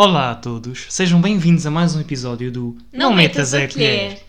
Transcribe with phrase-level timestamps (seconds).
[0.00, 4.20] Olá a todos, sejam bem-vindos a mais um episódio do Não, metas a colher.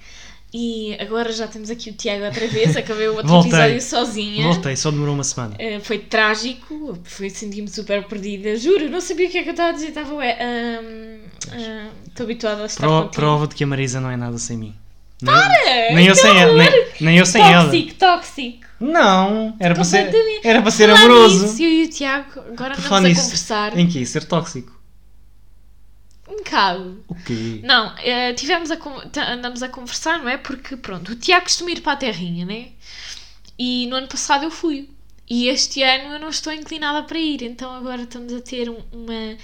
[0.52, 3.52] E agora já temos aqui o Tiago outra vez, acabei o outro Voltei.
[3.52, 4.44] episódio sozinha.
[4.52, 5.56] Voltei, só demorou uma semana.
[5.60, 8.56] Uh, foi trágico, foi senti-me super perdida.
[8.58, 9.90] Juro, não sabia o que é que eu estava a dizer.
[9.90, 11.20] Estava, ué, hum,
[11.54, 13.14] hum, estou habituada a estar Pro- contigo.
[13.14, 14.74] prova de que a Marisa não é nada sem mim.
[15.22, 15.94] Nem, Para!
[15.94, 17.66] nem eu sem ela, nem, nem eu sem ela.
[17.66, 18.66] Tóxico, tóxico.
[18.80, 20.48] Não, era para ser, Completamente.
[20.48, 21.44] era para ser Falar amoroso.
[21.44, 24.04] nisso, eu e o Tiago agora Por andamos falar a nisso, conversar Em que?
[24.04, 24.79] Ser tóxico.
[26.44, 27.04] Bocado.
[27.08, 27.60] O quê?
[27.64, 28.78] Não, eh, tivemos a,
[29.34, 30.38] andamos a conversar, não é?
[30.38, 32.70] Porque, pronto, o Tiago costuma ir para a terrinha, né?
[33.58, 34.90] E no ano passado eu fui.
[35.30, 38.84] E este ano eu não estou inclinada para ir, então agora estamos a ter um-
[38.92, 39.38] uma.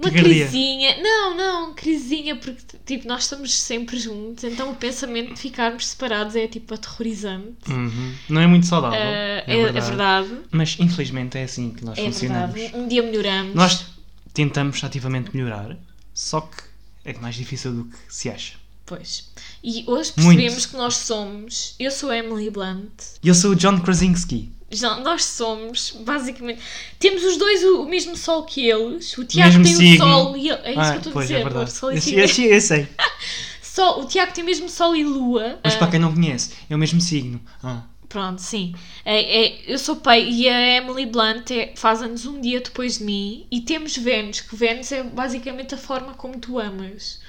[0.00, 0.96] Uma crisinha.
[1.02, 6.36] Não, não, crisinha, porque tipo, nós estamos sempre juntos, então o pensamento de ficarmos separados
[6.36, 7.68] é tipo aterrorizante.
[7.68, 8.14] Uhum.
[8.28, 8.96] Não é muito saudável.
[8.96, 9.86] Eh, é, verdade.
[9.88, 10.28] verdade.
[10.52, 12.54] Mas infelizmente é assim que nós É funcionamos.
[12.54, 12.76] verdade.
[12.78, 13.54] Um dia melhoramos.
[13.56, 13.86] Nós
[14.32, 15.76] tentamos ativamente melhorar,
[16.18, 16.56] só que
[17.04, 18.54] é mais difícil do que se acha.
[18.84, 19.28] Pois.
[19.62, 20.36] E hoje Muito.
[20.36, 21.76] percebemos que nós somos.
[21.78, 22.90] Eu sou a Emily Blunt.
[23.22, 24.50] E eu sou o John Krasinski.
[24.68, 26.60] Já, nós somos, basicamente.
[26.98, 29.16] Temos os dois o, o mesmo sol que eles.
[29.16, 30.04] O Tiago tem signo.
[30.04, 30.50] o sol e.
[30.50, 31.40] É isso ah, que eu estou a pois, dizer.
[31.40, 31.72] é verdade.
[31.72, 32.88] sol e Eu, eu, eu sei.
[33.62, 35.60] Sol- o Tiago tem mesmo sol e lua.
[35.62, 37.40] Mas Ah, para quem não conhece, é o mesmo signo.
[37.62, 38.74] Ah, Pronto, sim.
[39.04, 42.98] É, é- eu sou pai e a Emily Blunt é- faz anos um dia depois
[42.98, 43.46] de mim.
[43.50, 47.20] E temos Vênus, que Vênus é basicamente a forma como tu amas.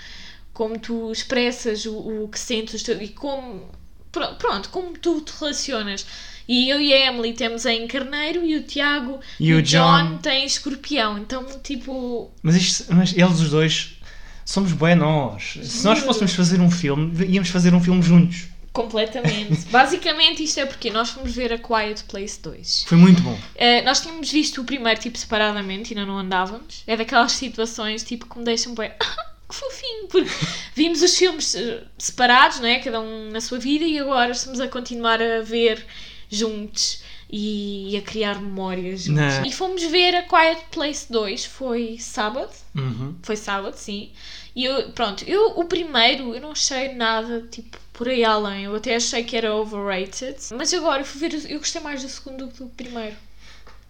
[0.54, 3.70] Como tu expressas o, o que sentes teus- e como.
[4.12, 6.06] pro- Pronto, como tu te relacionas.
[6.48, 10.46] E eu e a Emily temos em Carneiro e o Tiago E o John- tem
[10.46, 11.18] escorpião.
[11.20, 12.32] Então, tipo.
[12.42, 13.98] mas, isto, mas eles os dois
[14.46, 15.60] somos bué nós.
[15.62, 18.48] Se nós fôssemos fazer um filme, íamos fazer um filme juntos.
[18.72, 19.66] Completamente.
[19.72, 22.86] Basicamente, isto é porque nós fomos ver a Quiet Place 2.
[22.88, 23.34] Foi muito bom.
[23.34, 26.84] Uh, nós tínhamos visto o primeiro tipo separadamente e ainda não andávamos.
[26.88, 28.92] É daquelas situações tipo que me deixam bem.
[29.50, 30.30] que fofinho, porque
[30.76, 32.78] vimos os filmes uh, separados, não é?
[32.80, 35.84] Cada um na sua vida e agora estamos a continuar a ver
[36.30, 37.02] juntos
[37.32, 39.24] e, a criar memórias juntos.
[39.40, 42.52] Na- E fomos ver a Quiet Place 2, foi sábado.
[42.76, 43.16] Uhum.
[43.24, 44.12] Foi sábado, sim.
[44.56, 48.64] E eu, pronto, eu o primeiro eu não achei nada tipo por aí além.
[48.64, 50.38] Eu até achei que era overrated.
[50.58, 53.16] Mas agora eu fui ver, eu gostei mais do segundo do que do primeiro.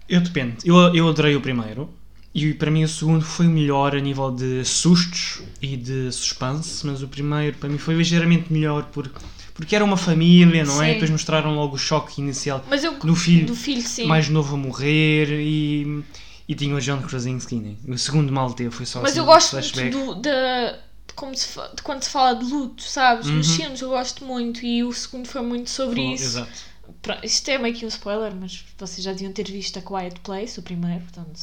[0.09, 0.57] Eu depende.
[0.65, 1.89] Eu, eu adorei o primeiro.
[2.33, 6.85] E para mim o segundo foi o melhor a nível de sustos e de suspense,
[6.85, 9.11] mas o primeiro para mim foi ligeiramente melhor por,
[9.53, 10.87] porque era uma família, não é?
[10.87, 10.93] Sim.
[10.93, 14.57] Depois mostraram logo o choque inicial Mas eu do filho, do filho mais novo a
[14.57, 16.03] morrer e,
[16.49, 17.55] e tinha o John Krasinski.
[17.55, 17.75] Né?
[17.87, 19.91] O segundo mal teve foi só Mas assim, eu gosto muito flashback.
[19.95, 20.71] do, da-
[21.07, 23.27] de, como se de quando se fala de luto, sabes?
[23.27, 23.55] Nos Uhum.
[23.55, 26.23] filmes eu gosto muito e o segundo foi muito sobre isso.
[26.23, 26.69] Exato.
[27.01, 30.19] Pronto, isto é meio que um spoiler, mas vocês já deviam ter visto a Quiet
[30.21, 31.39] Place, o primeiro, portanto.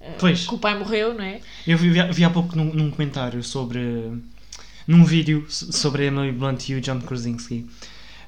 [0.00, 0.46] eh, Pois.
[0.46, 1.40] Que o pai morreu, não é?
[1.66, 3.80] Eu vi, vi há pouco num, num comentário sobre.
[4.86, 7.66] num vídeo so- sobre a Emily Blunt e o John Krasinski,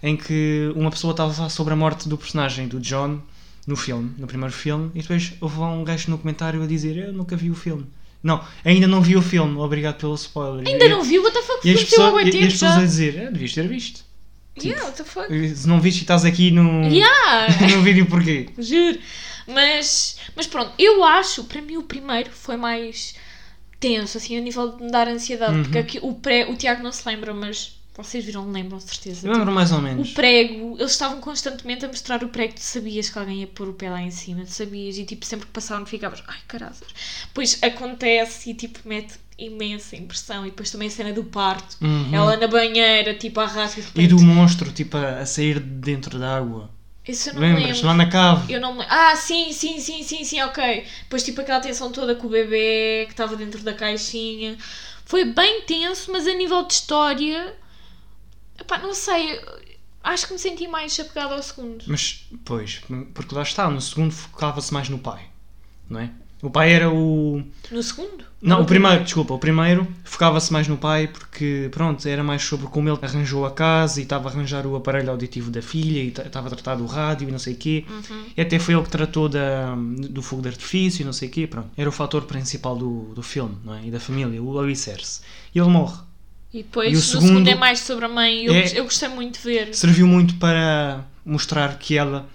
[0.03, 3.21] em que uma pessoa estava a falar sobre a morte do personagem do John
[3.66, 6.97] no filme, no primeiro filme, e depois houve lá um gajo no comentário a dizer:
[6.97, 7.86] Eu nunca vi o filme.
[8.22, 10.66] Não, ainda não vi o filme, obrigado pelo spoiler.
[10.66, 11.22] Ainda E- não viu?
[11.22, 11.69] What the fuck?
[11.69, 14.04] E as pessoas, e, e as pessoas a dizer: é, Devias ter visto.
[14.62, 15.28] Yeah, what the fuck?
[15.56, 17.66] Se não viste e estás aqui no, Yeah!
[17.76, 18.48] no vídeo porquê?
[18.56, 18.98] Juro.
[19.47, 23.14] Mas, mas pronto, eu acho, para mim o primeiro foi mais
[23.78, 25.54] tenso, assim, a nível de me dar ansiedade.
[25.56, 25.62] Uhum.
[25.64, 29.27] Porque aqui, o, pré, o Tiago não se lembra, mas vocês viram, lembram, certeza.
[29.27, 30.10] Eu lembro mais ou menos.
[30.10, 33.69] o prego, eles estavam constantemente a mostrar o prego, tu sabias que alguém ia pôr
[33.69, 36.75] o pé lá em cima, tu sabias, e tipo, sempre que passavam ficavas, ai caralho.
[37.32, 40.47] Pois acontece e tipo, mete imensa impressão.
[40.47, 42.15] E depois também a cena do parto, Uhum.
[42.15, 43.47] ela na banheira, tipo, a
[43.97, 46.71] e E do monstro, tipo, a, a sair de dentro da água.
[47.06, 47.66] Isso eu não Lembras?
[47.66, 47.87] lembro.
[47.87, 48.53] Lá na cave.
[48.53, 48.84] Eu não me...
[48.88, 50.84] Ah, sim, sim, sim, sim, sim, ok.
[51.03, 54.56] Depois, tipo, aquela tensão toda com o bebê que estava dentro da caixinha.
[55.05, 57.55] Foi bem tenso, mas a nível de história.
[58.59, 59.41] Epá, não sei.
[60.03, 61.82] Acho que me senti mais apegada ao segundo.
[61.87, 62.82] Mas, pois,
[63.14, 65.25] porque lá está, no segundo focava-se mais no pai,
[65.88, 66.11] não é?
[66.43, 67.43] O pai era o.
[67.70, 68.23] No segundo?
[68.43, 72.43] Não, No o primeiro, desculpa, o primeiro focava-se mais no pai porque, pronto, era mais
[72.43, 76.02] sobre como ele arranjou a casa e estava a arranjar o aparelho auditivo da filha
[76.02, 77.87] e ta- estava a tratar do rádio e não sei o quê.
[77.88, 78.25] Uhum.
[78.37, 81.32] E até foi ele que tratou da, do fogo de artifício e não sei o
[81.32, 81.70] quê, pronto.
[81.79, 83.87] Era o fator principal do, do filme, não é?
[83.87, 85.23] E da família, o alicerce.
[85.55, 85.96] E ele morre.
[86.55, 88.45] E depois, E o no segundo segundo é mais sobre a mãe.
[88.45, 89.75] Eu, é- eu gostei muito de ver.
[89.75, 92.29] Serviu muito para mostrar que ela,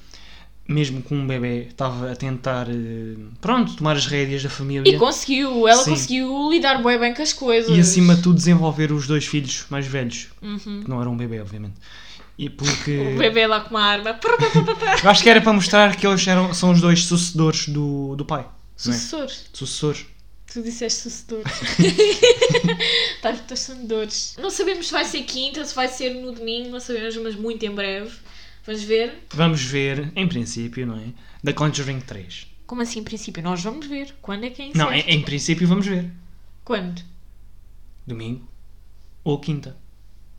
[0.67, 4.91] mesmo com um bebê, estava a tentar, eh, pronto, tomar as rédeas da família.
[4.93, 5.65] E conseguiu.
[5.69, 5.91] Ela Sim.
[5.91, 7.75] conseguiu lidar bem, bem com as coisas.
[7.75, 10.81] E acima de tudo desenvolver os dois filhos mais velhos, Uhum.
[10.83, 11.75] que não eram um bebê, obviamente.
[12.37, 14.19] E porque O bebê lá com uma arma.
[15.01, 18.25] eu acho que era para mostrar que eles eram, são os dois sucedores do, do
[18.25, 18.41] pai.
[18.41, 18.47] não
[18.93, 18.95] é?
[18.97, 19.27] Sucessor.
[19.53, 20.05] Sucessores.
[20.51, 21.51] Tu disseste sucedores.
[23.15, 24.35] Estás todos sonadores.
[24.39, 27.63] Não sabemos se vai ser quinta, se vai ser no domingo, não sabemos, mas muito
[27.65, 28.11] em breve.
[28.65, 29.25] Vamos ver.
[29.31, 31.13] Vamos ver, em princípio, não é?
[31.43, 32.47] Da Conjuring 3.
[32.65, 33.43] Como assim, em princípio?
[33.43, 34.15] Nós vamos ver.
[34.21, 36.11] Quando é que é em Não, em, em princípio vamos ver.
[36.63, 37.01] Quando?
[38.05, 38.47] Domingo
[39.23, 39.77] ou quinta.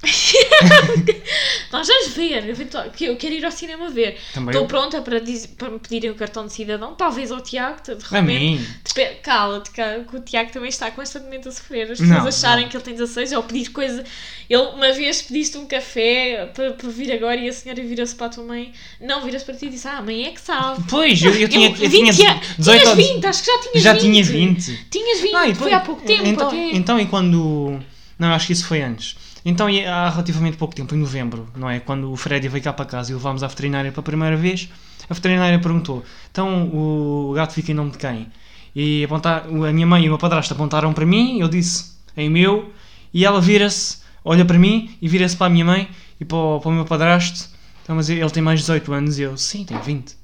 [1.72, 2.56] Nós vamos ver.
[3.00, 4.18] Eu quero ir ao cinema ver.
[4.32, 4.66] Também Estou eu.
[4.66, 6.94] pronta para, dizer, para me pedirem o cartão de cidadão.
[6.94, 8.26] Talvez ao Tiago, de A repente.
[8.26, 8.66] mim.
[8.82, 11.90] Despe- Cala-te, cala, que o Tiago também está constantemente a sofrer.
[11.90, 12.70] As Não, pessoas acharem não.
[12.70, 14.04] que ele tem 16 ou pedir coisa.
[14.48, 18.26] Ele uma vez pediste um café para, para vir agora e a senhora virou-se para
[18.26, 18.72] a tua mãe.
[19.00, 20.82] Não, virou-se para ti e disse: Ah, a mãe é que sabe.
[20.88, 22.46] Pois, eu, eu tinha, eu, 20 tinha anos.
[22.58, 23.06] 18 Tinhas anos.
[23.06, 24.00] 20, acho que já tinhas Já 20.
[24.02, 24.86] tinha 20.
[24.90, 26.26] Tinhas 20, Não, foi depois- há pouco tempo.
[26.26, 26.70] Então, ok.
[26.74, 27.78] então e quando.
[28.18, 29.16] Não, acho que isso foi antes.
[29.44, 31.80] Então, há relativamente pouco tempo, em novembro, não é?
[31.80, 34.68] Quando o Freddy veio cá para casa e o levámos à veterinária pela primeira vez,
[35.08, 38.28] a veterinária perguntou: então o gato fica em nome de quem?
[38.74, 42.28] E apontar, a minha mãe e o meu padrasto apontaram para mim, eu disse em
[42.28, 42.72] meu,
[43.12, 45.88] e ela vira-se, olha para mim e vira-se para a minha mãe
[46.20, 47.48] e para o, para o meu padrasto.
[47.82, 50.14] Então, mas ele tem mais de 18 anos e eu, sim, tem 20.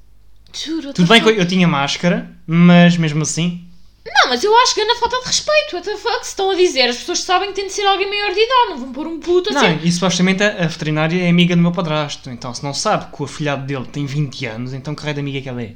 [0.53, 3.66] Juro, Tudo bem que que eu, eu tinha máscara, mas mesmo assim,
[4.09, 5.75] Não, mas eu acho que é na falta de respeito.
[5.75, 6.23] What the fuck?
[6.23, 8.69] Se estão a dizer, as pessoas sabem que tem de ser alguém maior de idade,
[8.69, 9.79] não vão pôr um puto Não, assim.
[9.83, 12.29] e supostamente a, a veterinária é amiga do meu padrasto.
[12.29, 15.19] Então, se não sabe que o afilhado dele tem 20 anos, então que raio de
[15.19, 15.75] amiga é que ela é?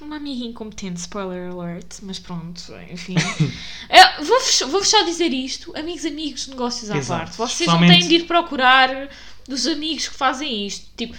[0.00, 2.60] Uma amiga incompetente, spoiler alert, mas pronto,
[2.90, 3.14] enfim.
[3.88, 7.20] É, vou-vos vou só dizer isto: amigos, amigos, negócios à Exato.
[7.24, 7.36] parte.
[7.36, 9.08] Vocês não Especialmente- têm de ir procurar
[9.46, 10.86] dos amigos que fazem isto.
[10.96, 11.14] Tipo,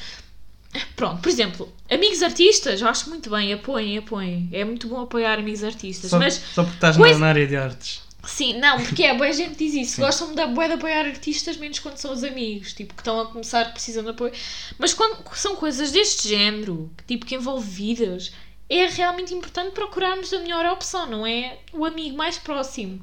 [0.95, 4.49] pronto, por exemplo, amigos artistas, eu acho muito bem, apoiem, apoiem.
[4.51, 6.09] É muito bom apoiar amigos artistas.
[6.11, 8.01] Só, mas só porque estás coisa- na, área de artes.
[8.25, 9.95] Sim, não, porque é, boa gente diz isso.
[9.97, 10.01] Sim.
[10.01, 13.27] Gostam da bué de apoiar artistas, menos quando são os amigos, tipo, que estão a
[13.27, 14.33] começar, precisam de apoio.
[14.79, 18.31] Mas quando são coisas deste género, tipo, que envolve vidas,
[18.67, 22.99] é realmente importante procurarmos a melhor opção, não é o amigo mais próximo.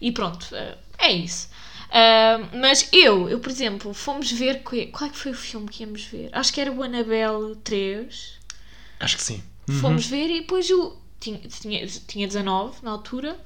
[0.00, 1.48] E pronto, eh, é isso.
[1.92, 4.62] Ah, mas eu, eu, por exemplo, fomos ver.
[4.62, 6.28] Qual é que foi o filme que íamos ver?
[6.32, 8.34] Acho que era o Annabelle 3.
[9.00, 9.42] Acho que sim.
[9.80, 10.96] Fomos ver e depois o.
[11.18, 13.36] Tinha, tinha, tinha 19 na altura.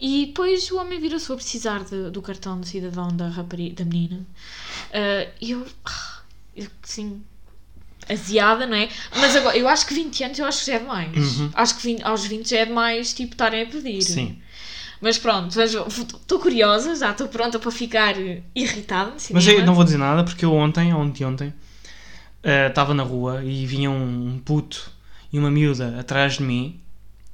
[0.00, 3.84] E depois o homem virou-se a precisar de- do cartão de cidadão da, rapariga, da
[3.84, 4.24] menina.
[4.92, 5.66] Ah, E eu.
[5.84, 6.20] ah,
[6.56, 7.22] eu sim.
[8.08, 8.88] Aziada, não é?
[9.16, 11.16] Mas agora, eu acho que 20 anos eu acho que já é demais.
[11.38, 11.50] Uhum.
[11.54, 14.02] Acho que 20 aos 20 já é demais, tipo, estarem a pedir.
[14.02, 14.42] Sim.
[15.02, 18.14] Mas pronto, estou curiosa, já estou pronta para ficar
[18.54, 21.52] irritada no Mas eu não vou dizer nada porque eu ontem, ontem, ontem,
[22.40, 24.92] eh, estava na rua e vinha um puto
[25.32, 26.78] e uma miúda atrás de mim.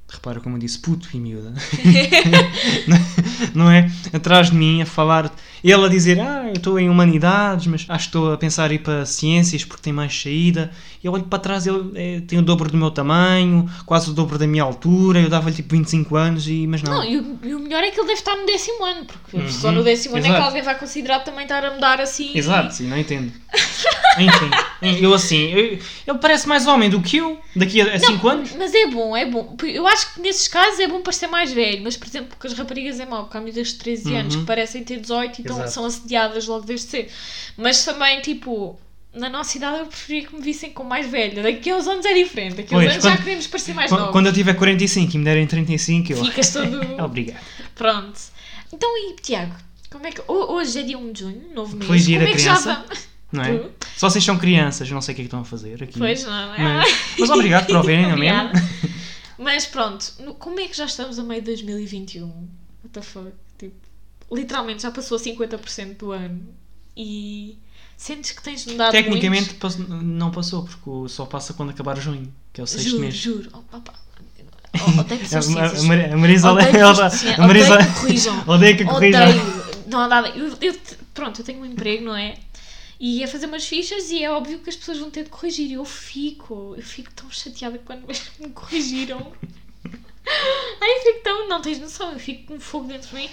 [0.09, 1.53] Repara como eu disse puto e miúda.
[3.53, 3.89] não é?
[4.13, 5.31] Atrás de mim a falar.
[5.61, 8.75] Ele a dizer, ah, eu estou em humanidades, mas acho que estou a pensar em
[8.75, 10.71] ir para ciências porque tem mais saída.
[11.03, 14.13] E eu olho para trás, ele eh, tem o dobro do meu tamanho, quase o
[14.13, 15.19] dobro da minha altura.
[15.19, 16.93] Eu dava-lhe tipo 25 anos, e, mas não.
[16.93, 19.37] Não, e o, e o melhor é que ele deve estar no décimo ano, porque
[19.37, 22.31] Uhum, só no décimo ano é que alguém vai considerar também estar a mudar assim.
[22.35, 23.31] Exato, sim, não entendo.
[24.19, 24.49] Enfim,
[25.01, 28.51] eu assim, eu- ele parece mais homem do que eu daqui a 5 anos.
[28.57, 29.55] Mas é bom, é bom.
[29.63, 32.53] Eu acho que nesses casos é bom parecer mais velho, mas por exemplo, porque as
[32.53, 34.41] raparigas é mau, porque há miúdas de 13 anos Uhum.
[34.41, 37.09] que parecem ter 18 e então são assediadas logo desde cedo.
[37.57, 38.79] Mas também, tipo,
[39.13, 41.41] na nossa idade eu preferia que me vissem como mais velha.
[41.41, 43.73] Daqui a uns anos é diferente, daqui a uns Pois, anos já quando- queremos parecer
[43.73, 44.11] mais Quando, novos.
[44.13, 46.25] quando eu tiver 45 e me derem 35, eu.
[46.25, 46.79] Ficas todo.
[47.03, 47.39] Obrigado.
[47.73, 48.19] Pronto.
[48.71, 49.55] Então e Tiago,
[49.89, 50.21] como é que.
[50.27, 51.87] ho- Hoje é dia 1 de junho, novo mês.
[51.87, 52.85] Feliz dia como da é que já criança.
[53.31, 53.57] Não é?
[53.57, 53.71] Tu?
[53.97, 55.99] Só vocês são crianças, não sei o que é que estão a fazer aqui.
[55.99, 56.57] Pois não, é?
[56.57, 58.13] Mas, mas obrigado por ouvirem, não é?
[58.13, 58.51] Obrigada.
[59.41, 60.05] Mas pronto,
[60.37, 62.25] como é que já estamos a meio de 2021?
[62.27, 62.49] What
[62.91, 63.31] the fuck?
[63.57, 63.73] Tipo,
[64.29, 66.41] literalmente já passou 50% do ano
[66.97, 67.57] e
[67.95, 72.59] sentes que tens mudado Tecnicamente pass- não passou, porque só passa quando acabar junho, que
[72.59, 72.69] é o muito.
[72.73, 73.15] sexto Juro, mês.
[73.15, 73.49] juro.
[73.53, 73.93] Oh, opa.
[74.75, 78.43] Oh, odeio pessoas a, Marisa Odeio Odeio que corrijam.
[78.45, 79.29] odeia que corrijam.
[79.29, 79.41] Odeio.
[79.87, 80.27] Não nada.
[80.29, 80.75] Eu, eu-
[81.13, 82.35] pronto, eu tenho um emprego, não é?
[82.99, 85.69] E ia fazer umas fichas e é óbvio que as pessoas vão ter de corrigir.
[85.69, 89.33] E eu fico, eu fico tão chateada quando me corrigiram.
[90.81, 91.47] Ai, eu fico tão.
[91.47, 93.29] Não tens noção, eu fico com fogo dentro de mim.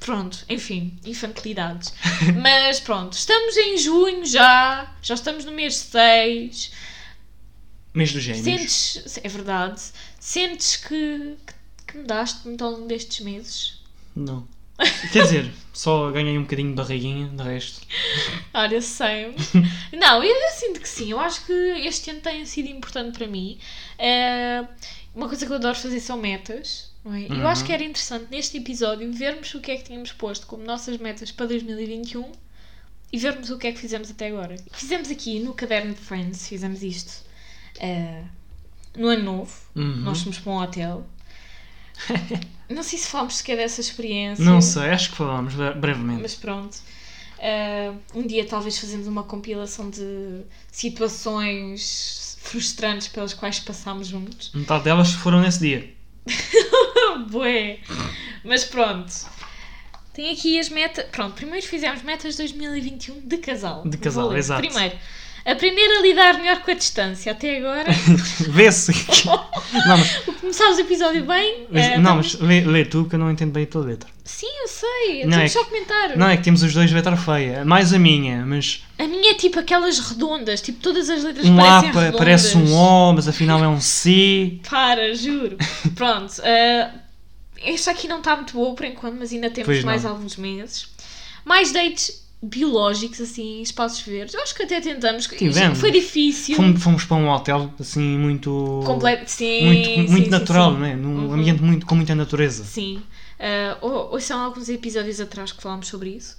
[0.00, 1.92] Pronto, enfim, infantilidades.
[2.40, 6.72] Mas pronto, estamos em junho já, já estamos no mês 6.
[7.94, 8.42] Mês dos gêmeos.
[8.42, 9.80] Sentes, é verdade,
[10.18, 11.54] sentes que, que,
[11.86, 13.82] que mudaste muito ao longo destes meses?
[14.16, 14.48] Não.
[15.12, 17.80] Quer dizer, só ganhei um bocadinho de barriguinha, de resto.
[18.54, 19.34] Olha, sei.
[19.92, 21.10] Não, eu, eu sinto que sim.
[21.10, 23.58] Eu acho que este ano tem sido importante para mim.
[23.98, 24.64] Eh,
[25.14, 26.90] uma coisa que eu adoro fazer são metas.
[27.04, 27.22] Não é?
[27.26, 27.46] Eu Uhum.
[27.48, 30.96] acho que era interessante neste episódio vermos o que é que tínhamos posto como nossas
[30.98, 32.30] metas para 2021
[33.12, 34.56] e vermos o que é que fizemos até agora.
[34.72, 37.24] Fizemos aqui no caderno de Friends, fizemos isto
[37.80, 38.22] eh,
[38.96, 39.52] no ano novo.
[39.74, 39.96] Uhum.
[39.96, 41.06] Nós fomos para um hotel.
[42.68, 44.44] Não sei se falámos sequer dessa experiência.
[44.44, 46.22] Não sei, acho que falámos bre- brevemente.
[46.22, 46.76] Mas pronto.
[47.38, 54.50] Ah, um dia talvez fazemos uma compilação de situações frustrantes pelas quais passámos juntos.
[54.54, 55.92] Metade delas foram nesse dia.
[57.30, 57.78] Bué!
[58.44, 59.12] Mas pronto.
[60.14, 61.04] Tem aqui as metas.
[61.10, 63.82] Pronto, primeiro fizemos metas 2021 de casal.
[63.86, 64.60] De casal, exato.
[64.60, 64.96] Primeiro,
[65.44, 67.32] aprender a lidar melhor com a distância.
[67.32, 67.86] Até agora,
[68.50, 68.92] Vê-se.
[69.86, 71.66] mas, começámos o episódio bem.
[71.70, 74.08] mas- ah, não, mas lê, lê tu que eu não entendo bem a tua letra.
[74.24, 75.24] Sim, eu sei.
[75.26, 76.16] Não, é só que- comentar.
[76.16, 77.64] Não, é que temos os dois letra feia.
[77.64, 81.56] Mais a minha, mas A minha é tipo aquelas redondas, tipo todas as letras um
[81.56, 82.18] parecem pa- redondas.
[82.18, 84.58] parece um O, mas afinal é um C.
[84.70, 85.56] Para, juro.
[85.96, 86.34] Pronto.
[86.44, 86.90] ah,
[87.64, 90.86] esta aqui não está muito boa por enquanto, mas ainda temos mais alguns meses.
[91.44, 94.34] Mais dates biológicos, assim, espaços verdes.
[94.34, 95.26] Eu acho que até tentamos.
[95.26, 95.78] Tivemos.
[95.78, 96.56] Foi difícil.
[96.56, 98.82] Fomos, fomos para um hotel assim muito.
[98.84, 99.30] Completo.
[99.30, 100.78] Sim, muito, sim, muito sim, natural, sim.
[100.78, 100.96] não é?
[100.96, 101.34] Num Uhum.
[101.34, 102.64] ambiente muito, com muita natureza.
[102.64, 102.96] Sim.
[103.38, 106.36] Uh, ou, ou são alguns episódios atrás que falámos sobre isso.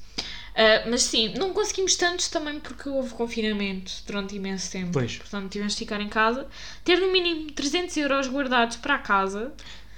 [0.54, 4.92] Uh, mas sim, não conseguimos tantos também porque houve confinamento durante imenso tempo.
[4.94, 5.18] Pois.
[5.18, 6.46] Portanto, tivemos de ficar em casa.
[6.84, 9.52] Ter no mínimo 300 euros guardados para a casa.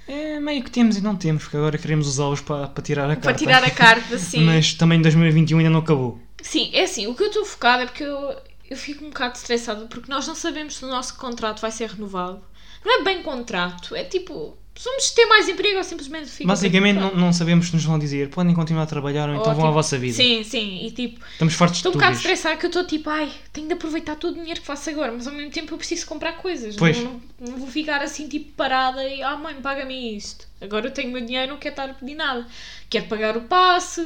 [0.08, 3.16] É meio que temos e não temos, porque agora queremos usá-los para, para tirar a
[3.16, 3.22] carta.
[3.22, 4.44] Para tirar a carta, sim.
[4.44, 6.20] Mas também 2021 ainda não acabou.
[6.40, 8.36] Sim, é assim, o que eu estou focada é porque eu,
[8.70, 11.90] eu fico um bocado estressada porque nós não sabemos se o nosso contrato vai ser
[11.90, 12.40] renovado.
[12.84, 16.48] Não é bem contrato, é tipo, vamos ter mais emprego ou simplesmente fica.
[16.48, 19.54] Basicamente não, não sabemos se nos vão dizer podem continuar a trabalhar ou então Ou,
[19.54, 20.14] vão à tipo, vossa vida.
[20.14, 23.08] Sim, sim, e tipo, Estamos fartos de estou um bocado estressada que eu estou tipo,
[23.10, 25.78] ai, tenho de aproveitar todo o dinheiro que faço agora, mas ao mesmo tempo eu
[25.78, 26.76] preciso comprar coisas.
[26.76, 26.96] Pois.
[26.98, 30.46] Não, não, não vou ficar assim tipo parada e, ah mãe, paga-me isto.
[30.60, 32.46] Agora eu tenho o meu dinheiro, não quero estar a pedir nada.
[32.88, 34.00] Quero pagar o passe,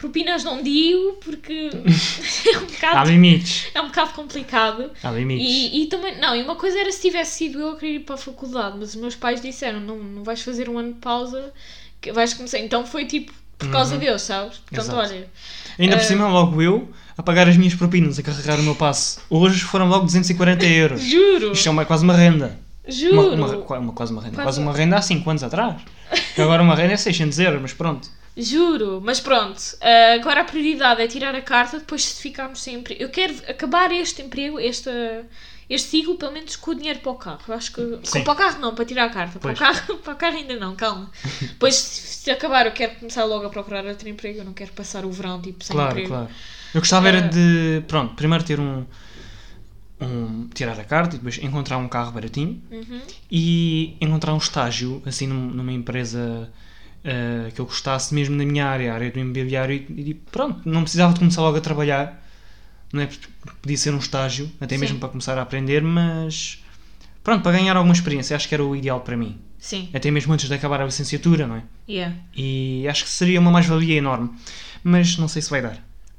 [0.00, 1.70] propinas não digo, porque
[2.52, 3.66] é um Há bocado limites.
[3.74, 4.90] é um bocado complicado.
[5.02, 5.46] Há limites.
[5.48, 8.00] E, e também, não, e uma coisa era se tivesse sido eu a querer ir
[8.00, 10.98] para a faculdade, mas os meus pais disseram: não, não vais fazer um ano de
[10.98, 11.52] pausa,
[12.00, 12.58] que vais começar.
[12.58, 14.00] Então foi tipo, por causa Uhum.
[14.00, 14.58] deles, sabes?
[14.58, 14.98] Portanto, Exato.
[15.14, 15.28] olha,
[15.78, 18.74] Ainda por eh, cima, logo eu a pagar as minhas propinas, a carregar o meu
[18.74, 19.20] passe.
[19.28, 21.02] Hoje foram logo 240 euros.
[21.02, 22.58] juro, Isto é uma, quase uma renda.
[22.88, 23.34] juro.
[23.34, 24.34] Uma, uma- uma- quase uma renda.
[24.36, 25.76] Quase Quase uma- renda há 5 anos atrás.
[26.38, 28.08] Agora uma renda é 600 euros, mas pronto.
[28.36, 32.76] Juro, mas pronto, ah, agora a prioridade é tirar a carta, depois se ficarmos sem
[32.76, 33.02] emprego.
[33.02, 34.88] Eu quero acabar este emprego, este,
[35.68, 37.40] este ciclo, pelo menos com o dinheiro para o carro.
[37.48, 37.98] Eu acho que.
[38.04, 38.22] Sim.
[38.24, 39.38] Para o carro não, para tirar a carta.
[39.38, 41.10] Para o, carro, para o carro ainda não, calma.
[41.42, 44.38] Depois, se, acabar, eu quero começar logo a procurar outro emprego.
[44.38, 46.08] Eu não quero passar o verão tipo sem Claro, emprego.
[46.08, 46.28] claro.
[46.72, 48.86] Eu gostava era Eh, de, pronto, primeiro ter um,
[50.00, 53.00] um- tirar a carta e depois encontrar um carro baratinho Uhum.
[53.30, 56.50] e encontrar um estágio, assim, num- numa empresa
[57.04, 60.60] eh, que eu gostasse mesmo na minha área, a área do imobiliário e, e pronto,
[60.68, 62.22] não precisava de começar logo a trabalhar,
[62.92, 63.08] não é?
[63.62, 64.80] Podia ser um estágio, até Sim.
[64.80, 66.62] mesmo para começar a aprender, mas
[67.24, 69.38] pronto, para ganhar alguma experiência, acho que era o ideal para mim.
[69.58, 71.62] Sim, Até mesmo antes de acabar a licenciatura, não é?
[71.86, 72.16] yeah.
[72.34, 74.30] E acho que seria uma mais-valia enorme,
[74.82, 75.76] mas não sei se vai dar.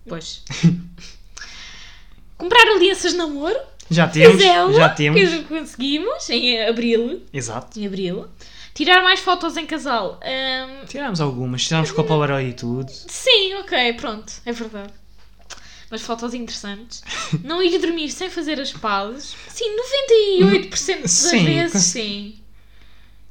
[0.08, 0.44] Pois.
[2.38, 3.58] Comprar alianças de namoro.
[3.90, 5.20] Já temos, Fizemos, já temos.
[5.20, 7.24] que conseguimos em abril.
[7.34, 7.80] Exato.
[7.80, 8.26] Em abril.
[8.74, 10.20] Tirar mais fotos em casal.
[10.24, 12.90] Ahm, Tirámos algumas, tirámos com a Polaroid e tudo.
[12.92, 14.94] sim, ok, pronto, é verdade.
[15.90, 17.04] Mas fotos interessantes.
[17.44, 19.36] Não ir dormir sem fazer as pazes.
[19.50, 19.66] Sim,
[20.40, 22.36] 98% das Sim, vezes, cons- sim.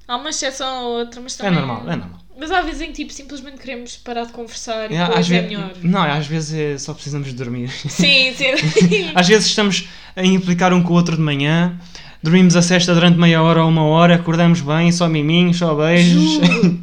[0.07, 1.55] Há uma exceção ou outra, mas É também.
[1.55, 2.21] normal, é normal.
[2.39, 5.43] Mas há vezes em que tipo, simplesmente queremos parar de conversar e É, depois é
[5.43, 5.73] melhor.
[5.83, 7.69] Não, às vezes é só precisamos de dormir.
[7.71, 8.47] Sim, sim.
[9.15, 11.79] Às vezes estamos a implicar um com o outro de manhã,
[12.23, 16.41] dormimos a cesta durante meia hora ou uma hora, acordamos bem, só miminhos, só beijos.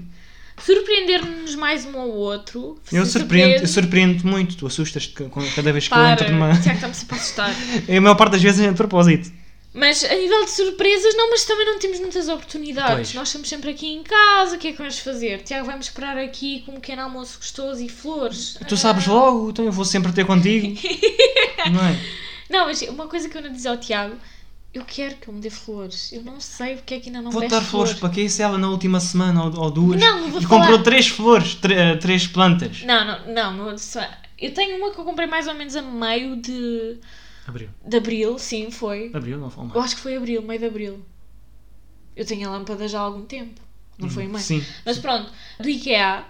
[0.64, 2.80] Surpreender-nos mais um ao outro.
[2.92, 6.58] Eu surpreendo, eu surpreendo muito, tu assustas-te com- cada vez que eu Para, entro numa.
[6.60, 7.56] Tiago está-me sempre a assustar.
[7.98, 9.32] A maior parte das vezes é de propósito.
[9.74, 12.96] Mas a nível de surpresas, não, mas também não temos muitas oportunidades.
[12.96, 13.14] Pois.
[13.14, 15.44] Nós estamos sempre aqui em casa, o que é que vamos fazer?
[15.44, 18.58] Tiago, vamos esperar aqui com um pequeno almoço gostoso e flores.
[18.68, 20.76] Tu sabes logo, então eu vou sempre ter contigo.
[21.72, 21.96] Não é?
[22.50, 24.16] Não, mas uma coisa que eu não dizia ao Tiago,
[24.78, 26.12] eu quero que ele me dê flores.
[26.12, 28.30] Eu não sei porque é que ainda não Vou dar flores para quê?
[28.30, 30.62] Se ela na última semana ou, ou duas Não, vou e falar.
[30.62, 32.84] comprou três flores, eh, três plantas.
[32.84, 33.76] Não, não, não,
[34.38, 36.98] Eu tenho uma que eu comprei mais ou menos a meio de,
[37.48, 37.70] Abril.
[37.86, 39.12] de abril, sim, foi.
[39.14, 39.80] Abril, não foi Eu mal.
[39.80, 41.06] acho que foi abril, meio de abril.
[42.16, 43.62] Eu tenho a lâmpada já há algum tempo.
[43.98, 44.40] Não foi em meio.
[44.44, 44.64] Sim.
[44.86, 46.24] Mas pronto, do IKEA,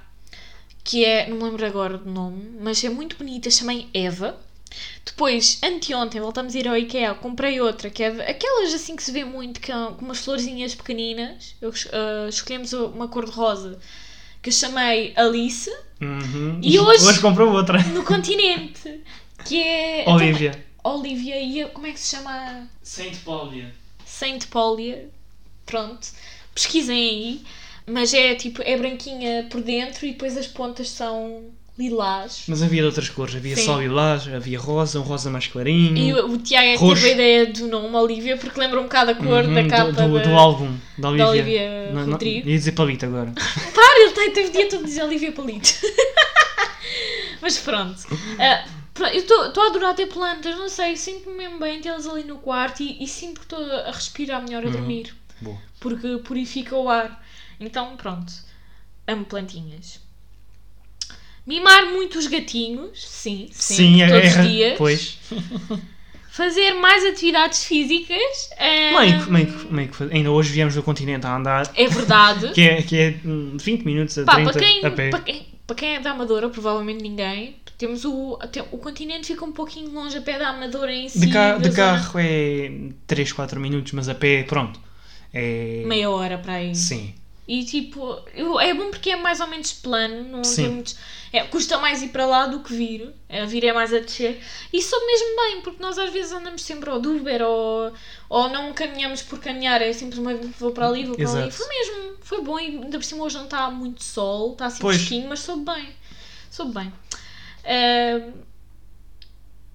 [0.84, 4.38] que é, não me lembro agora do nome, mas é muito bonita, chamei Eva.
[5.06, 9.12] Depois, anteontem, voltamos a ir ao IKEA, comprei outra, que é aquelas assim que se
[9.12, 11.56] vê muito, que é com umas florzinhas pequeninas.
[11.62, 13.80] Eu, ah, escolhemos uma cor de rosa,
[14.42, 16.60] que eu chamei Alice, Uhum.
[16.62, 17.82] E hoje- Hoje comprou outra.
[17.86, 19.02] no continente,
[19.46, 20.04] que é...
[20.08, 20.64] Olivia.
[20.84, 22.68] Olivia, e a- como é que se chama?
[22.84, 23.74] Saint Paulia.
[24.06, 25.10] Saint Paulia.
[25.66, 26.08] Pronto.
[26.54, 27.42] Pesquisem aí.
[27.90, 31.46] mas é tipo, é branquinha por dentro e depois as pontas são
[31.78, 32.44] lilás.
[32.48, 33.36] Mas havia de outras cores.
[33.36, 33.66] Havia Sim.
[33.66, 35.96] só lilás, havia rosa, um rosa mais clarinho.
[35.98, 38.84] E o, o Tiago é que teve a ideia do nome Olivia porque lembra um
[38.84, 41.28] bocado a cor Uhum, da do- capa do, da, do álbum da Olivia.
[41.30, 42.50] Olivia Não- não- Rodrigo.
[42.50, 43.32] ia dizer palito agora.
[43.76, 45.70] Para, ele tem, teve o dia todo a dizer Olivia Palito.
[47.42, 48.02] Mas pronto.
[48.94, 52.38] Pro- eu estou a adorar ter plantas, não sei, sinto-me mesmo bem tê-las ali no
[52.38, 54.72] quarto e, e sinto que estou a respirar melhor a Uhum.
[54.72, 55.16] dormir.
[55.40, 55.58] Boa.
[55.80, 57.24] Porque purifica o ar.
[57.60, 58.34] Então, pronto.
[59.08, 60.00] Amo plantinhas.
[61.48, 64.78] Mimar muito os gatinhos, sim, sim, é, todos é- os dias.
[64.78, 65.18] Pois.
[66.30, 68.50] Fazer mais atividades físicas.
[68.60, 72.50] Meio, que- meio, que- meio que ainda hoje viemos do continente a andar, É verdade.
[72.54, 75.10] que é, que é hum, 20 minutos a Pá, 30 para quem, a pé.
[75.10, 79.44] para, quem, para quem é da Amadora, provavelmente ninguém, temos o, até, o continente fica
[79.46, 81.20] um pouquinho longe a pé da Amadora em si.
[81.22, 82.72] De, ca- de carro é
[83.08, 84.80] 3, 4 minutos, mas a pé, pronto.
[85.34, 85.82] É.
[85.88, 86.76] Meia hora para aí.
[86.76, 87.16] Sim.
[87.48, 90.64] E tipo, eu- é bom porque é mais ou menos plano, não Sim.
[90.64, 90.96] tem muitos.
[91.32, 93.14] É, custa mais ir para lá do que vir.
[93.30, 94.42] É, vir é mais a descer.
[94.74, 97.94] E soube mesmo bem, porque nós às vezes andamos sempre ao Uber ou,
[98.30, 101.48] ou não caminhamos por caminhar, é simplesmente vou para ali, vou para ali.
[101.48, 101.54] Exato.
[101.54, 102.60] Foi mesmo, foi bom.
[102.60, 104.98] E ainda por cima hoje não está muito sol, está assim Pois.
[104.98, 105.90] fresquinho, mas soube bem.
[106.52, 106.92] Soube bem.
[107.64, 108.30] Ah,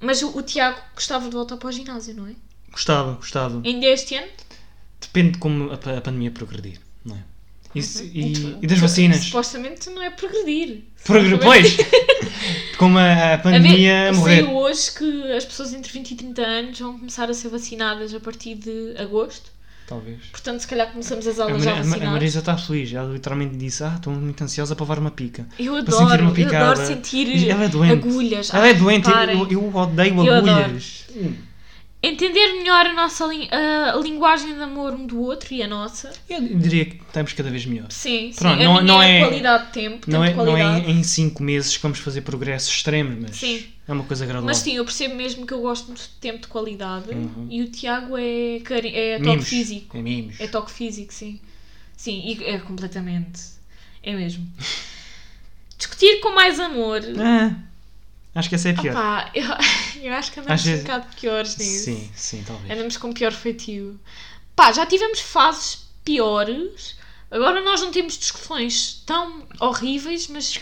[0.00, 2.34] mas o, o Tiago gostava de voltar para o ginásio, não é?
[2.70, 3.62] Gostava, gostava.
[3.64, 4.28] Ainda este ano?
[5.00, 6.80] Depende de como a, a pandemia progredir,
[7.74, 7.78] é?
[7.78, 9.18] Isso- e, Tu- e das vacinas.
[9.24, 10.82] Supostamente não é progredir.
[11.04, 11.76] Progr- Pois!
[12.78, 14.36] como a, a A pandemia ver, morrer.
[14.42, 18.14] saiu hoje que as pessoas entre 20 e 30 anos vão começar a ser vacinadas
[18.14, 19.50] a partir de agosto.
[19.86, 20.18] Talvez.
[20.30, 22.12] Portanto, se calhar começamos as A, aulas já a, Ma- a vacinadas.
[22.12, 22.92] Marisa está feliz.
[22.94, 25.46] Ela literalmente disse: Ah, estou muito ansiosa para levar uma pica.
[25.58, 26.70] Eu para sentir adoro, uma eu picada.
[26.70, 27.92] adoro sentir Ela é doente.
[27.92, 28.54] agulhas.
[28.54, 30.78] Ela é doente, eu, eu odeio Eu adoro.
[32.04, 36.12] Entender melhor a nossa a linguagem de amor um do outro e a nossa.
[36.28, 37.86] Eu diria que estamos cada vez melhor.
[37.92, 38.38] Sim, sim.
[38.40, 40.62] Pronto, a não- minha não é- qualidade de tempo, Não tempo é, de não é
[40.62, 40.90] qualidade.
[40.90, 43.64] em 5 meses que vamos fazer progressos extremos, mas Sim.
[43.86, 44.46] é uma coisa gradual.
[44.46, 47.46] Mas sim, eu percebo mesmo que eu gosto muito de tempo de qualidade Uhum.
[47.48, 49.48] e o Tiago é, cari- é toque Mimos.
[49.48, 49.96] físico.
[49.96, 50.40] É mimos.
[50.40, 51.38] É toque físico, sim.
[51.96, 53.40] Sim, e é completamente.
[54.02, 54.44] É mesmo.
[55.78, 57.00] Discutir com mais amor.
[57.18, 57.54] Ah,
[58.34, 58.92] acho que essa é a pior.
[58.92, 59.44] Opá, eu,
[60.02, 61.84] eu acho que andamos vezes- um bocado piores nisso.
[61.84, 62.70] sim, sim, talvez.
[62.70, 63.98] Andamos com pior feitio.
[64.56, 66.96] Pá, já tivemos fases piores.
[67.30, 70.58] Agora nós não temos discussões tão horríveis, mas.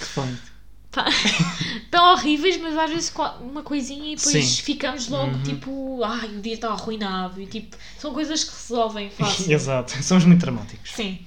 [0.92, 1.04] Pá,
[1.90, 4.62] tão horríveis, mas às vezes uma coisinha e depois Sim.
[4.62, 5.42] ficamos logo Uhum.
[5.42, 7.40] tipo, ai, o dia está arruinado.
[7.40, 9.52] E tipo, são coisas que resolvem fácil.
[9.52, 10.90] Exato, somos muito dramáticos.
[10.92, 11.24] Sim.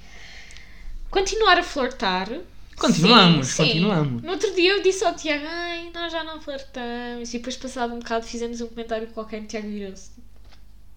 [1.10, 2.28] Continuar a flertar.
[2.76, 3.68] Continuamos, Sim, sim.
[3.68, 4.22] continuamos.
[4.22, 7.32] No outro dia eu disse ao Tiago, ai, nós já não flertamos.
[7.32, 10.10] E depois, passado um bocado, fizemos um comentário qualquer e o Tiago virou-se.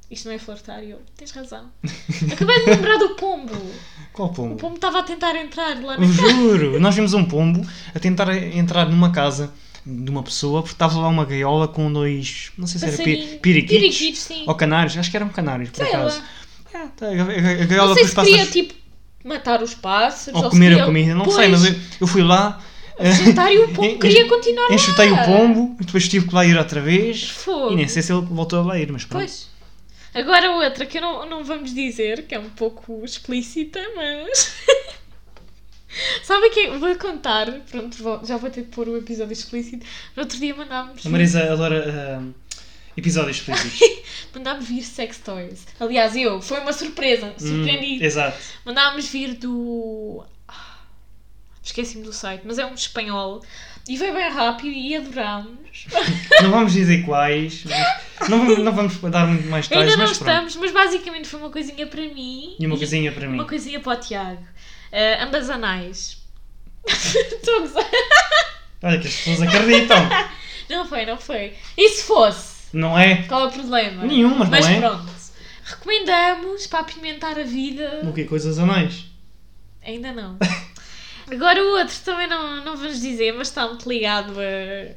[0.10, 0.84] Isto não é flertar.
[0.84, 1.70] E eu, tens razão.
[2.32, 3.54] Acabei de lembrar do pombo.
[4.14, 4.56] Qual O pombo?
[4.56, 8.90] pombo estava a tentar entrar lá na juro, nós vimos um pombo a tentar entrar
[8.90, 9.54] numa casa
[9.86, 13.40] de uma pessoa porque estava lá uma gaiola com dois, não sei se era Passarinho.
[13.40, 14.44] piriquitos Piriquitos, sim.
[14.48, 16.20] ou canários, acho que eram canários por Sei acaso.
[16.20, 16.26] lá.
[16.82, 18.74] É, tá, a, gaiola Não sei se queria, tipo,
[19.24, 20.42] matar os pássaros.
[20.42, 22.62] ou comer a comida, não Pois, sei, mas eu, eu fui lá,
[23.00, 26.58] Jantar e o pombo En- queria continuar enxutei o pombo, depois tive que lá ir
[26.58, 27.74] outra vez Fogo.
[27.74, 29.22] e nem sei se ele voltou a lá ir, mas pronto.
[29.24, 29.48] Pois.
[30.16, 34.56] Agora outra que eu não, não vamos dizer, que é um pouco explícita, mas.
[36.24, 39.86] Sabe que vou contar, pronto, vou- já vou ter de pôr o episódio explícito.
[40.16, 42.24] No outro dia mandámos, A Marisa adora ah,
[42.98, 43.80] episódios explícitos.
[44.34, 45.66] mandámos vir sex toys.
[45.80, 48.02] Aliás, eu, foi uma surpresa, surpreendi.
[48.02, 48.38] Hum, exato.
[48.66, 50.26] Mandámos vir do.
[50.48, 50.80] Ah,
[51.64, 53.44] Esqueci-me do site, mas é um espanhol.
[53.88, 55.86] E veio bem rápido e adorámos.
[56.42, 57.64] Não vamos dizer quais,
[58.28, 61.52] não, vamos, não vamos dar muito mais detalhes, Ainda não estamos, mas basicamente foi uma
[61.52, 62.56] coisinha para mim.
[62.60, 63.36] E uma coisinha para mim.
[63.36, 64.44] Uma coisinha para o Tiago.
[64.92, 66.18] Ah, ambas anais.
[66.88, 67.92] Estou a gozar.
[68.84, 69.98] Olha que as pessoas acreditam.
[70.70, 71.54] Não foi, não foi.
[71.78, 72.57] E se fosse?
[72.74, 73.24] Não é?
[73.24, 74.04] Qual é o problema?
[74.04, 74.80] Nenhum, mas, Mas não é?
[74.80, 75.18] pronto.
[75.64, 78.02] Recomendamos para apimentar a vida.
[78.04, 78.24] O quê?
[78.24, 79.06] Coisas anéis?
[79.86, 80.38] Ainda não.
[81.32, 84.94] Agora o outro também não, não vamos dizer, mas está muito ligado a.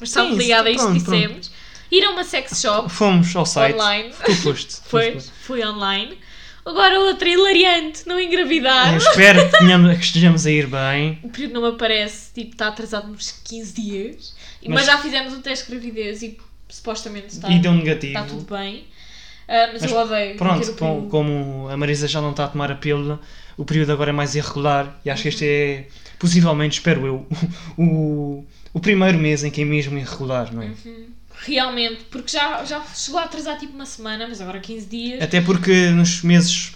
[0.00, 1.20] Mas está muito ligado a isto que pronto, pronto.
[1.20, 1.50] dissemos.
[1.90, 3.74] Ir a uma sex shop Fomos ao site.
[3.74, 4.14] online.
[4.24, 4.76] Tu foste.
[4.86, 6.18] Foi, fui online.
[6.64, 8.92] Agora outra hilariante, não engravidar.
[8.92, 11.18] Eu espero que, tenhamos- que estejamos a ir bem.
[11.22, 14.36] O período não me aparece, tipo, está atrasado uns 15 dias.
[14.66, 18.12] Mas- Mas, já fizemos um teste de gravidez e supostamente está, E deu negativo.
[18.18, 18.84] está tudo bem.
[19.46, 20.36] Ah, mas, Mas eu odeio.
[20.36, 23.18] Pronto, o com- como a Marisa já não está a tomar a pílula,
[23.56, 27.26] o período agora é mais irregular e acho que este é, possivelmente, espero eu,
[27.78, 28.44] o,
[28.74, 30.70] o primeiro mês em que é mesmo irregular, não é?
[31.40, 35.22] Realmente, porque já, já chegou a atrasar tipo uma semana, mas agora 15 dias.
[35.22, 36.72] Até porque nos meses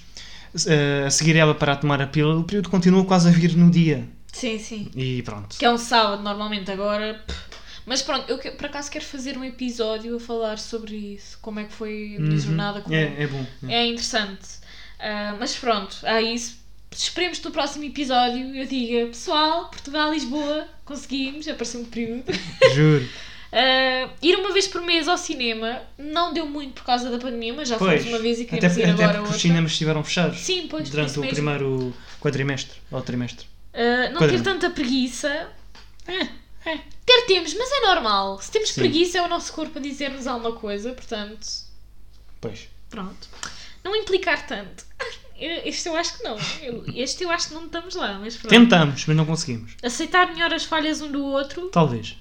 [0.66, 3.70] eh, a seguir ela para tomar a pílula, o período continua quase a vir no
[3.70, 4.08] dia.
[4.32, 4.88] Sim, sim.
[4.94, 5.56] E pronto.
[5.58, 7.20] Que é um sábado, normalmente, agora.
[7.26, 7.51] pff.
[7.84, 11.38] Mas pronto, eu por acaso quero fazer um episódio a falar sobre isso.
[11.42, 12.38] Como é que foi a minha Uhum.
[12.38, 13.44] jornada com É, é bom.
[13.68, 13.74] é.
[13.74, 14.46] É interessante.
[15.00, 16.60] Ah, mas pronto, é isso.
[16.94, 22.24] Esperemos que no próximo episódio eu diga: Pessoal, Portugal, Lisboa, conseguimos, apareceu um período.
[22.74, 23.08] Juro.
[23.54, 27.52] Ah, ir uma vez por mês ao cinema não deu muito por causa da pandemia,
[27.52, 28.00] mas já Pois.
[28.02, 29.36] fomos uma vez e Até, queremos ir até agora porque outra.
[29.36, 31.34] os cinemas estiveram fechados Sim, pois, durante o mesmo.
[31.34, 33.46] primeiro quadrimestre ou trimestre.
[33.74, 35.48] Ah, não ter tanta preguiça.
[36.06, 36.78] É, é.
[37.12, 38.40] Ter temos, mas é normal.
[38.40, 38.80] Se temos Sim.
[38.80, 41.46] preguiça é o nosso corpo a dizer-nos alguma coisa, portanto,
[42.40, 42.68] Pois.
[42.88, 43.28] pronto.
[43.84, 44.84] Não implicar tanto.
[45.38, 46.36] Este eu acho que não.
[46.94, 48.48] Este eu acho que não estamos lá, mas pronto.
[48.50, 49.72] Tentamos, mas não conseguimos.
[49.82, 51.68] Aceitar melhor as falhas um do outro.
[51.68, 52.16] Talvez.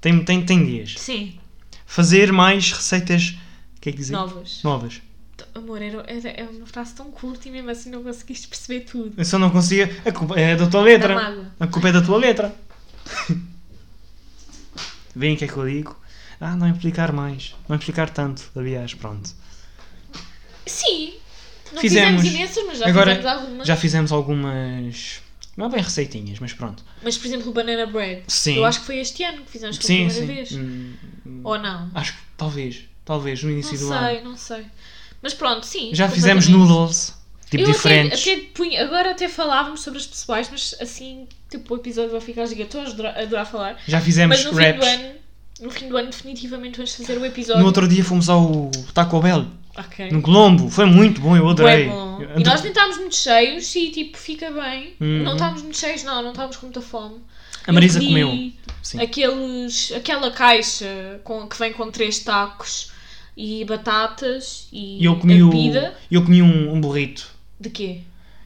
[0.00, 0.94] Tem, tem, tem dias.
[0.98, 1.38] Sim,
[1.86, 3.36] Fazer mais receitas.
[3.76, 4.14] O que é que dizer?
[4.14, 4.62] novas.
[4.64, 5.00] Novas.
[5.54, 9.12] Amor, era, era, é uma frase tão curta e mesmo assim não conseguiste perceber tudo.
[9.16, 9.94] Eu só não conseguia.
[10.04, 11.52] A culpa é da tua letra.
[11.60, 12.54] A culpa é da tua letra.
[15.14, 15.96] Vem o que é que eu digo?
[16.40, 17.54] Ah, não implicar mais.
[17.68, 19.30] Não implicar tanto, aliás, pronto.
[20.66, 21.14] Sim,
[21.72, 22.22] não Fizemos.
[22.22, 23.66] fizemos, imensas, mas já Agora, fizemos algumas.
[23.66, 25.20] Já fizemos algumas.
[25.56, 26.82] Não é bem receitinhas, mas pronto.
[27.02, 28.22] Mas, por exemplo, o Banana Bread.
[28.26, 28.56] Sim.
[28.56, 30.26] Eu acho que foi este ano que fizemos pela Sim, primeira sim.
[30.26, 30.52] vez.
[30.52, 31.90] Hum, Ou não?
[31.94, 32.84] Acho que talvez.
[33.04, 34.30] Talvez, no início Não do sei, ano.
[34.30, 34.64] não sei.
[35.20, 35.90] Mas pronto, sim.
[35.92, 37.14] Já fizemos noodles.
[37.50, 38.20] Tipo Eu diferentes.
[38.22, 42.46] Até, até agora até falávamos sobre as pessoais, mas assim, tipo, o episódio vai ficar
[42.46, 42.76] gigante.
[42.76, 43.78] Estou a adorar, falar.
[43.86, 44.88] Já fizemos Mas no fim, do raps.
[44.88, 45.14] ano,
[45.60, 47.60] no fim do ano, definitivamente vamos fazer o episódio.
[47.60, 50.10] No outro dia fomos ao Taco Bell, Ok.
[50.10, 50.68] no Colombo.
[50.68, 51.88] Foi muito bom, eu adorei.
[51.88, 52.20] Bom.
[52.36, 54.94] E nós nem estávamos muito cheios e tipo, fica bem.
[55.00, 55.22] Uhum.
[55.22, 57.16] Não estávamos muito cheios, não, não estávamos com muita fome.
[57.66, 58.50] A Marisa comeu.
[58.82, 59.00] Sim.
[59.00, 62.90] Aqueles, aquela caixa com, que vem com três tacos
[63.36, 65.50] e batatas e E eu comi, o,
[66.10, 67.28] eu comi um, um burrito.
[67.60, 68.00] De quê?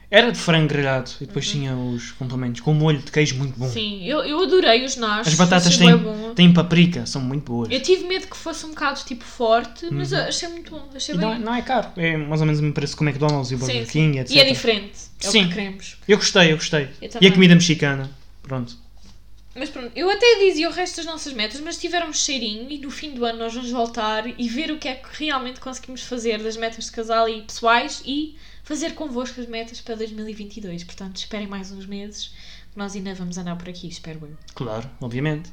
[0.09, 3.65] Era de frango grelhado e depois tinha os complementos com molho de queijo muito bom.
[3.65, 3.71] Uhum.
[3.71, 5.27] Sim, eu, eu adorei os nachos.
[5.27, 7.69] As batatas têm, têm paprika, são muito boas.
[7.69, 10.19] Eu tive medo que fosse um bocado tipo forte, mas Uhum.
[10.19, 10.87] eu achei muito bom.
[10.95, 11.27] Achei E bem.
[11.27, 13.55] não, é- não é caro, é mais ou menos o preço com o McDonald's e
[13.55, 14.19] o Burger Sim, King, sim.
[14.21, 14.35] etc.
[14.35, 14.97] E é diferente.
[15.21, 15.41] É Sim.
[15.41, 15.97] o que queremos.
[16.07, 16.87] Eu gostei, eu gostei.
[17.01, 18.09] Eu e a comida mexicana,
[18.43, 18.77] pronto.
[19.59, 22.91] Mas pronto, eu até dizia o resto das nossas metas, mas tivermos cheirinho e no
[22.91, 26.37] fim do ano nós vamos voltar e ver o que é que realmente conseguimos fazer
[26.41, 30.83] das metas de casal e pessoais e fazer convosco as metas para 2022.
[30.83, 32.27] Portanto, esperem mais uns meses
[32.71, 34.37] que nós ainda vamos andar por aqui, espero eu.
[34.53, 35.49] Claro, obviamente.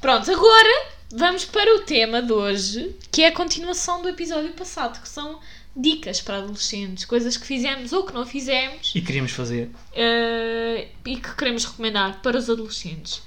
[0.00, 5.00] Pronto, agora vamos para o tema de hoje, que é a continuação do episódio passado,
[5.00, 5.40] que são
[5.76, 9.70] dicas para adolescentes, coisas que fizemos ou que não fizemos E queríamos fazer.
[9.94, 13.22] eh, e que queremos recomendar para os adolescentes.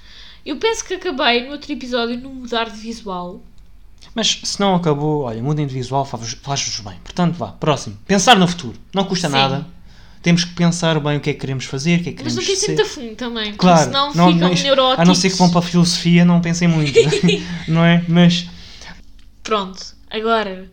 [0.46, 3.42] Eu penso que acabei no outro episódio no mudar de visual.
[4.14, 6.96] Mas se não acabou, olha, mudem de visual, faz- faz-vos bem.
[7.04, 7.98] Portanto, vá, próximo.
[8.08, 8.78] Pensar no futuro.
[8.94, 9.34] Não custa Sim.
[9.34, 9.68] nada.
[10.22, 12.34] Temos que pensar bem o que é que queremos fazer, o que é que Mas
[12.34, 15.00] queremos não tem muito fundo também, porque Claro, senão não, ficam neuróticos.
[15.00, 16.94] a não ser que vão para a filosofia, não pensem muito,
[17.68, 18.04] não é?
[18.08, 18.48] Mas
[19.44, 20.72] Pronto, agora,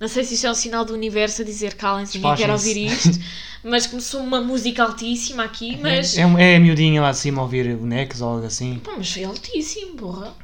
[0.00, 2.76] não sei se isto é um sinal do universo a dizer calem-se, ninguém quer ouvir
[2.86, 3.20] isto,
[3.62, 6.16] mas começou uma música altíssima aqui, mas...
[6.16, 8.80] é, é a miudinha lá de cima a ouvir bonecos ou algo assim.
[8.82, 10.34] Pá, mas foi altíssimo, porra.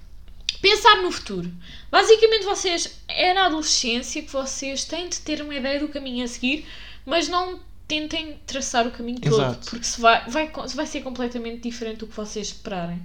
[0.68, 1.48] Pensar no futuro.
[1.92, 3.00] Basicamente, vocês.
[3.06, 6.66] É na adolescência que vocês têm de ter uma ideia do caminho a seguir,
[7.04, 9.70] mas não tentem traçar o caminho todo, Exato.
[9.70, 13.00] porque se vai, vai, vai ser completamente diferente do que vocês esperarem.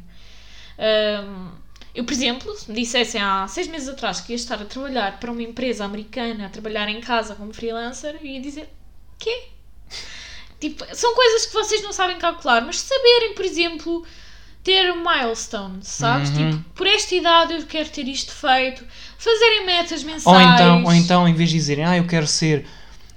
[0.79, 1.51] Ahm,
[1.93, 5.19] eu, por exemplo, se me dissessem há seis meses atrás que ia estar a trabalhar
[5.19, 8.69] para uma empresa americana, a trabalhar em casa como freelancer, eu ia dizer:
[9.19, 9.49] quê?
[10.59, 14.03] Tipo, são coisas que vocês não sabem calcular, mas saberem, por exemplo,
[14.63, 16.29] ter milestones, sabes?
[16.29, 16.51] Uhum.
[16.51, 18.83] Tipo, por esta idade eu quero ter isto feito,
[19.17, 20.25] fazerem metas mensais.
[20.25, 22.65] Ou então, ou então, em vez de dizerem, ah, eu quero ser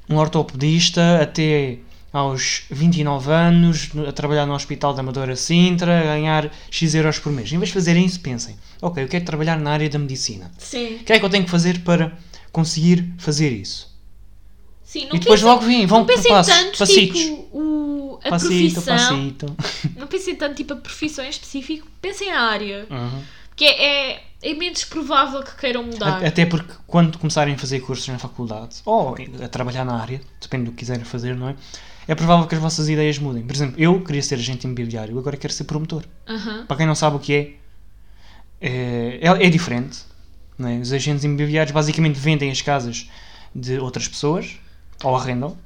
[0.08, 1.78] um ortopedista até
[2.12, 7.18] aos 29 anos, no- a trabalhar no Hospital da Amadora Sintra, a ganhar X euros
[7.18, 7.52] por mês.
[7.52, 10.50] Em vez de fazerem isso, pensem, ok, eu quero trabalhar na área da medicina.
[10.56, 12.12] Sim, O que é que eu tenho que fazer para
[12.52, 13.92] conseguir fazer isso?
[14.84, 15.06] sim.
[15.08, 17.18] Não e depois pensem, logo vêm, vão por passos, tanto, tipo,
[17.52, 17.93] o,
[18.24, 19.18] a Passito, profissão.
[19.18, 19.56] passito.
[19.96, 21.86] Não pensem tanto, tipo, a profissão em específico.
[22.00, 22.86] Pensem na área.
[22.90, 23.22] Uhum.
[23.48, 26.24] Porque é, é, é menos provável que queiram mudar.
[26.24, 30.64] Até porque quando começarem a fazer cursos na faculdade ou a trabalhar na área, depende
[30.64, 31.54] do que quiserem fazer, não é?
[32.08, 33.42] É provável que as vossas ideias mudem.
[33.44, 36.04] Por exemplo, eu queria ser agente imobiliário, agora quero ser promotor.
[36.28, 36.66] Aham.
[36.66, 37.54] Para quem não sabe o que é,
[38.60, 40.00] é, é- é diferente.
[40.58, 40.78] é?
[40.80, 43.08] Os agentes imobiliários basicamente vendem as casas
[43.54, 44.56] de outras pessoas
[45.02, 45.56] ou arrendam.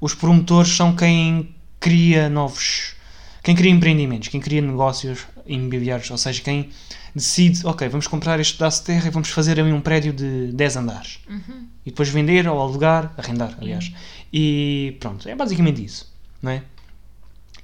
[0.00, 2.94] Os promotores são quem cria novos
[3.42, 6.70] quem cria empreendimentos, quem cria negócios imobiliários, ou seja, quem
[7.14, 10.52] decide, ok, vamos comprar este pedaço de terra e vamos fazer ali um prédio de
[10.52, 11.18] 10 andares.
[11.28, 11.66] Uhum.
[11.84, 13.92] E depois vender ou alugar, arrendar, aliás.
[14.32, 16.62] E pronto, é basicamente isso, não é?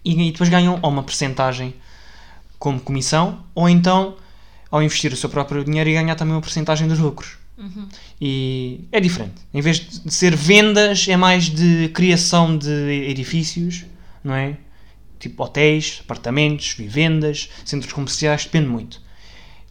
[0.05, 1.73] E, e depois ganham ou uma percentagem
[2.59, 4.17] como comissão, ou então,
[4.73, 7.39] ao investir o seu próprio dinheiro e ganhar também uma percentagem dos lucros.
[7.57, 7.89] Uhum.
[8.21, 9.35] E é diferente.
[9.55, 12.71] Em vez de ser vendas, é mais de criação de
[13.09, 13.85] edifícios,
[14.29, 14.57] não é?
[15.19, 19.01] Tipo hotéis, apartamentos, vivendas, centros comerciais, depende muito.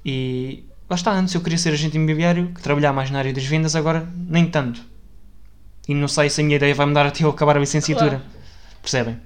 [0.06, 3.76] E lá está, antes eu queria ser agente imobiliário, trabalhar mais na área das vendas,
[3.76, 4.82] agora nem tanto.
[5.88, 8.10] E não sei se a minha ideia vai mudar até eu acabar a licenciatura.
[8.18, 8.24] Claro.
[8.82, 9.18] Percebem?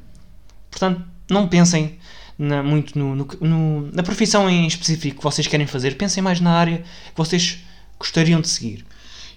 [0.70, 1.98] Portanto, não pensem
[2.38, 6.39] na- muito no- no- no- na profissão em específico que vocês querem fazer, pensem mais
[6.39, 7.60] na área que vocês
[7.98, 8.86] gostariam de seguir.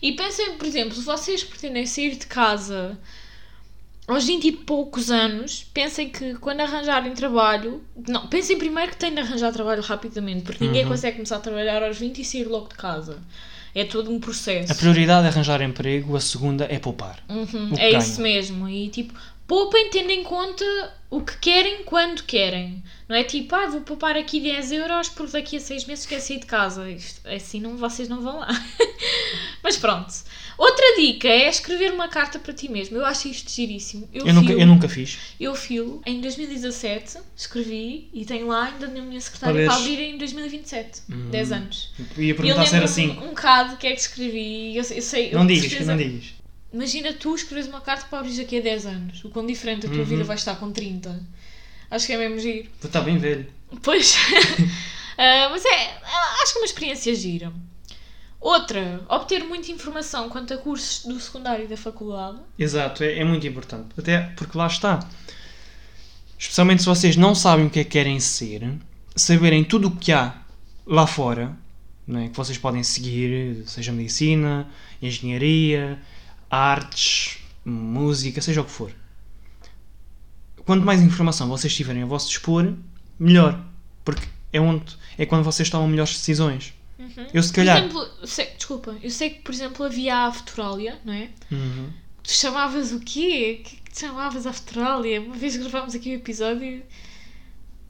[0.02, 2.98] E pensem, por exemplo, se vocês pretendem sair de casa
[4.06, 7.82] aos 20 e poucos anos, pensem que quando arranjarem trabalho.
[8.06, 10.90] Não, pensem primeiro que têm de arranjar trabalho rapidamente, porque ninguém Uhum.
[10.90, 13.18] consegue começar a trabalhar aos 20 e sair logo de casa.
[13.74, 14.70] É todo um processo.
[14.70, 17.18] A prioridade é arranjar emprego, a segunda é poupar.
[17.28, 18.68] Uhum, é isso mesmo.
[18.68, 19.12] E tipo,
[19.48, 20.64] poupem tendo em conta
[21.10, 22.84] o que querem quando querem.
[23.08, 26.20] Não é tipo, ah, vou poupar aqui 10 euros porque daqui a 6 meses quero
[26.22, 26.88] sair de casa.
[26.88, 28.48] Isto, assim não, vocês não vão lá.
[29.62, 30.12] Mas pronto.
[30.56, 32.96] Outra dica é escrever uma carta para ti mesmo.
[32.96, 34.08] Eu acho isto giríssimo.
[34.12, 35.18] Eu, Eu nunca, filo- eu nunca fiz.
[35.40, 39.68] eu filo em 2017, escrevi e tenho lá ainda na minha secretária Talvez.
[39.68, 41.02] para abrir em 2027.
[41.08, 41.92] 10 anos.
[41.98, 43.10] Ia E eu perguntar se era assim.
[43.10, 44.76] um bocado o que é que escrevi.
[44.76, 46.24] Eu, eu sei, Não digas, certeza- não digas.
[46.72, 49.24] Imagina tu escreves uma carta para abrir aqui a 10 anos.
[49.24, 50.04] O quão diferente a tua Uhum.
[50.04, 51.20] vida vai estar com 30.
[51.90, 52.68] Acho que é mesmo giro.
[52.80, 53.46] Tu está bem velho.
[53.82, 54.16] Pois.
[55.16, 55.96] Ah, mas é.
[56.42, 57.52] Acho que é uma experiência gira.
[58.44, 62.36] Outra, obter muita informação quanto a cursos do secundário e da faculdade.
[62.58, 63.88] Exato, é, é muito importante.
[63.96, 65.00] Até porque lá está.
[66.38, 68.78] Especialmente se vocês não sabem o que é que querem ser,
[69.16, 70.42] saberem tudo o que há
[70.86, 71.56] lá fora,
[72.06, 72.28] não é?
[72.28, 74.68] que vocês podem seguir, seja medicina,
[75.00, 75.98] engenharia,
[76.50, 78.92] artes, música, seja o que for.
[80.66, 82.74] Quanto mais informação vocês tiverem a vosso dispor,
[83.18, 83.58] melhor.
[84.04, 86.74] Porque é onde é quando vocês tomam melhores decisões.
[87.32, 87.76] Eu se calhar.
[87.76, 91.28] Por exemplo, sei- desculpa, eu sei que, por exemplo, havia a Futuralia, não é?
[91.50, 91.88] Uhum.
[92.22, 93.60] Tu chamavas o quê?
[93.60, 95.20] O que é que tu chamavas a Futuralia?
[95.20, 96.82] Uma vez gravámos aqui o episódio.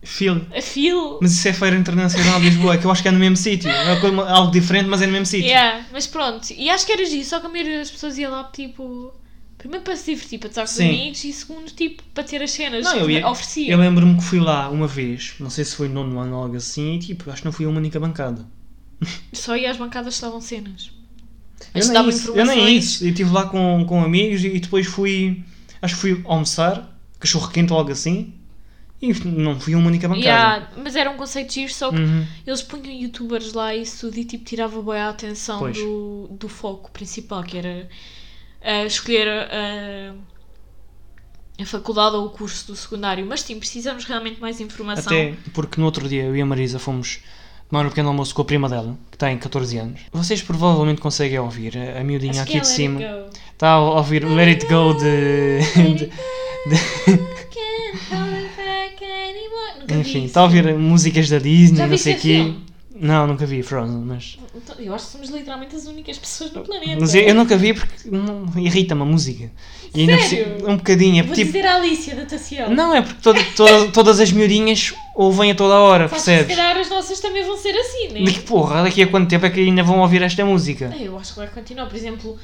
[0.03, 1.18] Phil, A Phil.
[1.22, 3.70] Mas isso é Feira Internacional de Lisboa, que eu acho que é no mesmo sítio.
[3.70, 3.92] É
[4.29, 5.46] algo diferente, mas é no mesmo sítio.
[5.46, 8.29] Yeah, mas pronto, e acho que era isso, só que a maioria das pessoas ia
[8.29, 9.12] lá tipo.
[9.57, 12.50] Primeiro para se divertir, para estar com os amigos e segundo, tipo, para ter as
[12.50, 13.70] cenas Não, eu ia- oferecia.
[13.72, 16.42] Eu lembro-me que fui lá uma vez, não sei se foi no nono ano ou
[16.42, 18.46] algo assim, e tipo, acho que não fui a uma única bancada.
[19.33, 20.90] Só ia às bancadas estavam cenas.
[21.61, 23.04] Eu Mas nem, davam isso, eu nem isso.
[23.04, 25.42] Eu estive lá com, com amigos e depois fui.
[25.80, 28.33] Acho que fui almoçar, cachorro quente ou algo assim,
[29.00, 30.26] e não fui a uma única bancada.
[30.26, 32.26] Yeah, mas era um conceito giro, só que Uhum.
[32.46, 35.76] eles punham youtubers lá e isso tudo e tipo, tirava bem a atenção Pois.
[35.76, 37.88] do, do foco principal, que era
[38.62, 40.14] ah, escolher a,
[41.61, 43.26] a faculdade ou o curso do secundário.
[43.26, 45.12] Mas sim, precisamos realmente mais informação.
[45.12, 47.20] Até porque no outro dia eu e a Marisa fomos
[47.74, 50.00] tomar um pequeno almoço com a prima dela, que tem 14 anos.
[50.12, 53.00] Vocês provavelmente conseguem ouvir a, miudinha Acho aqui é de cima.
[53.52, 55.58] Está a ouvir Let It Go de.
[59.90, 62.22] enfim, está a ouvir músicas da Disney, não sei o quê.
[62.22, 62.64] filme?
[62.96, 64.38] Não, nunca vi Frozen, mas.
[64.54, 66.96] Então, Eu acho que somos literalmente as únicas pessoas no planeta.
[67.00, 69.50] Mas eu, eu nunca vi porque não- irrita-me a música.
[69.92, 70.59] E ainda Sério?
[70.59, 71.18] cima- um bocadinho.
[71.20, 72.70] É Vou tipo, dizer a Alicia da Taciel.
[72.70, 76.26] não, é porque toda- toda- todas as miudinhas ouvem a toda hora, Só que se
[76.30, 76.57] percebes?
[76.57, 78.30] calhar as nossas também vão ser assim, né?
[78.30, 80.94] Que porra, daqui a quanto tempo é que ainda vão ouvir esta música?
[80.98, 81.87] Eu acho que vai continuar.
[81.87, 82.38] Por exemplo,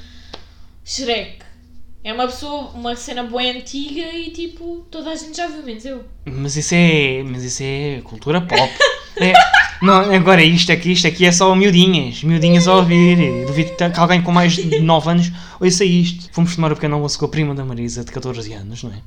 [0.85, 1.39] Shrek.
[2.03, 5.85] É uma pessoa, uma cena boa antiga e tipo, toda a gente já viu, menos
[5.85, 6.03] eu.
[6.25, 7.23] Mas isso é.
[7.23, 8.61] Mas isso é cultura pop.
[9.17, 9.35] É,
[9.83, 12.23] não, agora isto aqui, isto aqui é só miudinhas.
[12.23, 13.45] Miudinhas a ouvir.
[13.45, 16.33] Duvido que alguém com mais de 9 anos ouça isto.
[16.33, 19.03] Fomos tomar o pequeno almoço com a prima da Marisa de 14 anos, não é?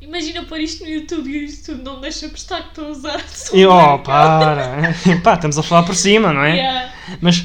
[0.00, 3.24] Imagina pôr isto no YouTube e isto não deixa prestar que estou a usar.
[3.52, 4.96] E oh, para!
[5.22, 6.56] Pá, estamos a falar por cima, não é?
[6.56, 6.92] Yeah.
[7.20, 7.44] Mas.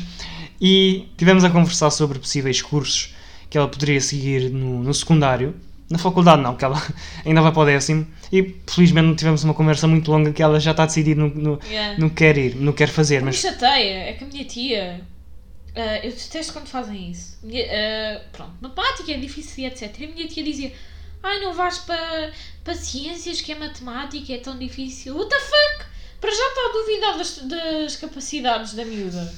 [0.59, 3.13] E tivemos a conversar sobre possíveis cursos
[3.49, 5.55] que ela poderia seguir no, no secundário.
[5.89, 6.81] Na faculdade não, que ela
[7.25, 8.05] ainda vai para o décimo.
[8.31, 11.97] E felizmente tivemos uma conversa muito longa que ela já está decidida no, no, Yeah.
[11.97, 13.15] no que quer ir, no que quer fazer.
[13.19, 15.01] Que me Mas chateia é que a minha tia.
[15.75, 17.37] ah, eu detesto quando fazem isso.
[17.41, 19.97] Minha- ah, pronto, matemática é difícil e etc.
[19.99, 20.73] E a minha tia dizia:
[21.23, 22.31] Ai, não vais para
[22.65, 25.15] para ciências, que é matemática, é tão difícil.
[25.15, 25.85] What the fuck?
[26.19, 29.33] Para já está a duvidar das, das capacidades da miúda.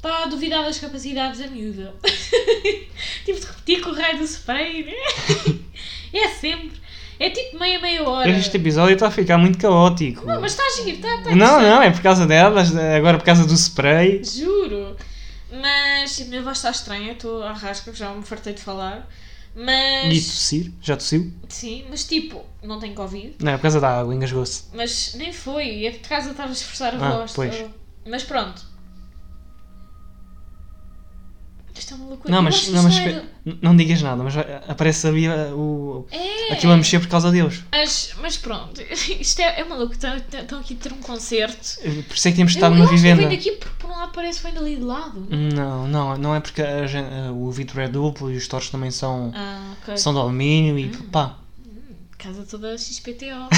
[0.00, 1.94] Está a duvidar das capacidades da miúda.
[3.26, 4.94] Tive de repetir com o raio do spray, né?
[6.12, 6.80] É sempre.
[7.18, 8.30] É tipo meia, meia hora.
[8.30, 10.24] Este episódio está a ficar muito caótico.
[10.24, 13.24] Não, mas está a giro, está tá Não, não, é por causa delas, agora por
[13.24, 14.24] causa do spray.
[14.24, 14.96] Juro.
[15.52, 19.06] Mas a minha voz está estranha, estou à rasca, já me fartei de falar.
[19.54, 20.14] Mas.
[20.14, 21.30] E tossir, já tossiu?
[21.46, 23.34] Sim, mas tipo, não tenho Covid.
[23.38, 24.64] Não, é por causa da água, engasgou-se.
[24.72, 27.32] Mas nem foi, é por causa de estar a esforçar a Ah, voz.
[27.34, 27.64] pois.
[28.08, 28.69] Mas pronto.
[31.80, 32.30] Isto é uma loucura.
[32.30, 32.94] Não, Eu mas, não, mas
[33.62, 34.34] não digas nada, mas
[34.68, 37.64] aparece ali uh, o, É, aquilo a mexer por causa deles.
[37.72, 38.80] mas, mas pronto,
[39.18, 39.92] isto é, é maluco.
[39.94, 41.80] Estão, estão aqui a ter um concerto.
[42.06, 43.26] Por isso é que temos Eu, estado eu numa vivenda.
[43.26, 45.26] vem daqui porque por um lado parece que vem dali de lado.
[45.30, 48.90] Não, não, não é porque a uh, o vidro é duplo e os torres também
[48.90, 49.96] são, Ah, ok.
[49.96, 51.08] são de alumínio e Hum.
[51.10, 51.38] pá.
[52.18, 53.48] Casa toda XPTO.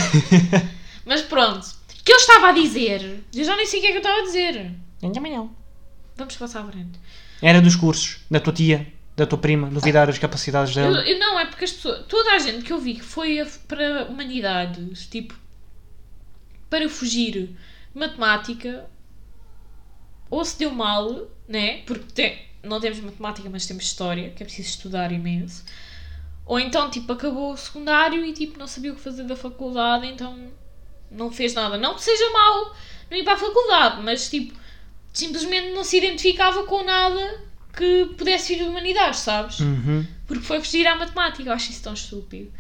[1.05, 1.67] Mas pronto.
[2.01, 3.25] O que eu estava a dizer?
[3.35, 4.73] Eu já nem sei o que é que eu estava a dizer.
[6.17, 7.01] Vamos passar à frente.
[7.43, 11.05] Era dos cursos, da tua tia, da tua prima, duvidar as capacidades Eu, dela.
[11.07, 12.07] eu- não, é porque as pessoas.
[12.07, 15.35] Toda a gente que eu vi que foi a- para humanidades, tipo.
[16.71, 17.57] Para fugir de
[17.95, 18.87] matemática.
[20.31, 21.83] Ou se deu mal, né?
[21.85, 25.65] Porque tem- não temos matemática, mas temos história, que é preciso estudar imenso.
[26.47, 30.07] Ou então, tipo, acabou o secundário e, tipo, não sabia o que fazer da faculdade,
[30.07, 30.51] então
[31.11, 31.77] não fez nada.
[31.77, 32.75] Não que seja mau
[33.11, 34.59] não ir para a faculdade, mas, tipo,
[35.13, 37.41] simplesmente não se identificava com nada
[37.77, 39.61] que pudesse vir de humanidades, sabes?
[39.61, 40.05] Uhum.
[40.27, 42.51] Porque foi fugir à matemática, eu acho isso tão estúpido.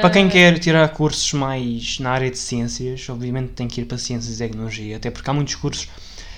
[0.00, 3.84] Para quem Ah, quer tirar cursos mais na área de ciências, obviamente tem que ir
[3.84, 5.88] para ciências e tecnologia, até porque há muitos cursos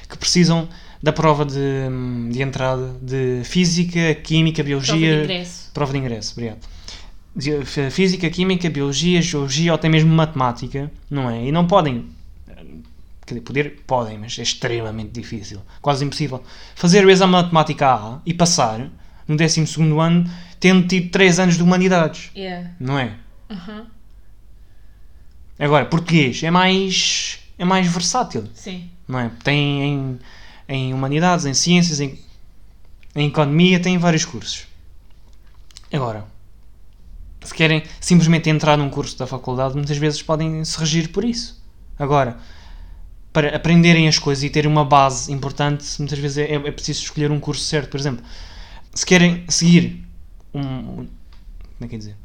[0.09, 0.67] que precisam
[1.03, 1.59] da prova de,
[2.31, 5.23] de entrada de física, química, prova de biologia.
[5.25, 5.71] ingresso.
[5.75, 6.59] Prova de ingresso, obrigado.
[7.91, 11.45] Física, química, biologia, geologia ou até mesmo matemática, não é?
[11.45, 12.07] E não podem,
[13.27, 16.43] quer dizer, poder, podem, mas é extremamente difícil, quase impossível,
[16.75, 18.91] fazer o exame de matemática A e passar
[19.27, 19.65] no 12
[19.99, 22.71] ano, tendo tido 3 anos de humanidades, Yeah.
[22.79, 23.15] não é?
[23.51, 23.87] Aham.
[25.59, 28.91] Agora, português é mais, é mais versátil, Sim.
[29.07, 29.31] não é?
[29.43, 30.19] Tem em,
[30.69, 32.19] em humanidades, em ciências, em,
[33.15, 34.67] em economia, tem vários cursos.
[35.93, 36.25] Agora,
[37.43, 41.63] se querem simplesmente entrar num curso da faculdade, muitas vezes podem se regir por isso.
[41.99, 42.37] Agora,
[43.35, 47.33] para aprenderem as coisas e terem uma base importante, muitas vezes é, é preciso escolher
[47.33, 47.91] um curso certo.
[47.91, 48.25] Por exemplo,
[48.95, 50.07] se querem seguir
[50.55, 51.05] um.
[51.05, 51.09] Como
[51.81, 52.17] é que é dizer?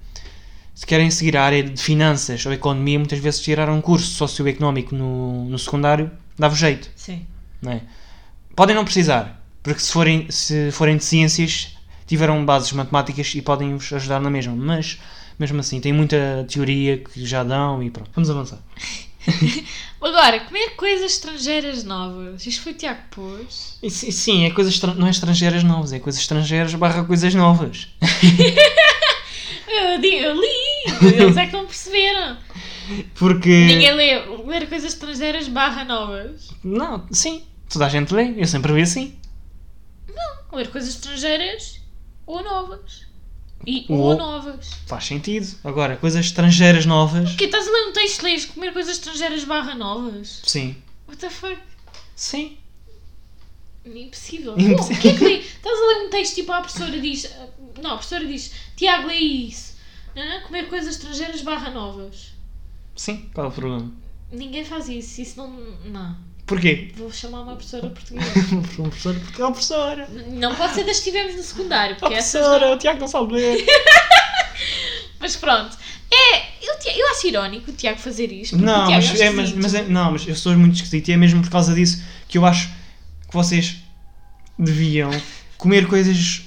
[0.76, 4.96] Se querem seguir a área de finanças ou economia, muitas vezes tirar um curso socioeconómico
[4.96, 7.26] no, no secundário dá-vos jeito Sim.
[7.62, 7.82] não é?
[8.56, 11.76] Podem não precisar, porque se forem, se forem de ciências,
[12.08, 15.00] tiveram bases matemáticas e podem vos ajudar na mesma, mas
[15.38, 18.12] mesmo assim, tem muita teoria que já dão e pronto.
[18.14, 18.60] Vamos avançar.
[20.02, 22.46] Agora, comer coisas estrangeiras novas.
[22.46, 23.78] Isto foi o Tiago pôs.
[23.90, 27.90] Si- sim, é coisas não é estrangeiras novas, é coisas estrangeiras barra coisas novas.
[29.72, 31.16] Eu, eu li!
[31.16, 32.38] Eles é que não perceberam.
[33.16, 33.50] Porque.
[33.50, 34.20] Ninguém lê.
[34.46, 36.50] Ler coisas estrangeiras barra novas.
[36.64, 39.16] Não, sim, toda a gente lê, eu sempre vi assim.
[40.52, 41.80] Ler coisas estrangeiras
[42.26, 43.06] ou novas.
[43.66, 44.70] E, Ou- ou novas.
[44.88, 45.58] Faz sentido.
[45.64, 47.30] Agora, coisas estrangeiras novas.
[47.30, 50.42] Porque estás a ler um texto lês comer coisas estrangeiras barra novas?
[50.46, 50.76] Sim.
[51.08, 51.58] What the fuck?
[52.16, 52.58] Sim.
[53.86, 54.58] Impossível.
[54.60, 54.98] Impossível.
[54.98, 55.34] O que é que lê?
[55.40, 57.30] Estás a ler um texto tipo a professora diz.
[57.82, 59.76] Não, a professora diz Tiago, lê isso.
[60.16, 62.34] Não, não, comer coisas estrangeiras barra novas.
[62.96, 63.92] Sim, qual é o problema?
[64.32, 65.22] Ninguém faz isso.
[65.22, 65.50] Isso não.
[65.86, 66.18] Não.
[66.50, 66.90] Porquê?
[66.98, 68.32] Vou chamar uma professora portuguesa.
[68.76, 70.10] professora, porque é uma professora.
[70.32, 71.96] Não pode ser das que tivemos no secundário.
[71.96, 72.74] Porque essas professora, não.
[72.74, 73.66] o Tiago não sabe ler.
[75.20, 75.78] Mas pronto.
[76.12, 78.58] É, eu, eu acho irónico o Tiago fazer isto.
[78.58, 79.62] Não, mas, é, mas, esquisito.
[79.62, 82.36] mas é- não, mas eu sou muito esquisito e é mesmo por causa disso que
[82.36, 82.68] eu acho
[83.28, 83.76] que vocês
[84.58, 85.12] deviam
[85.56, 86.42] comer coisas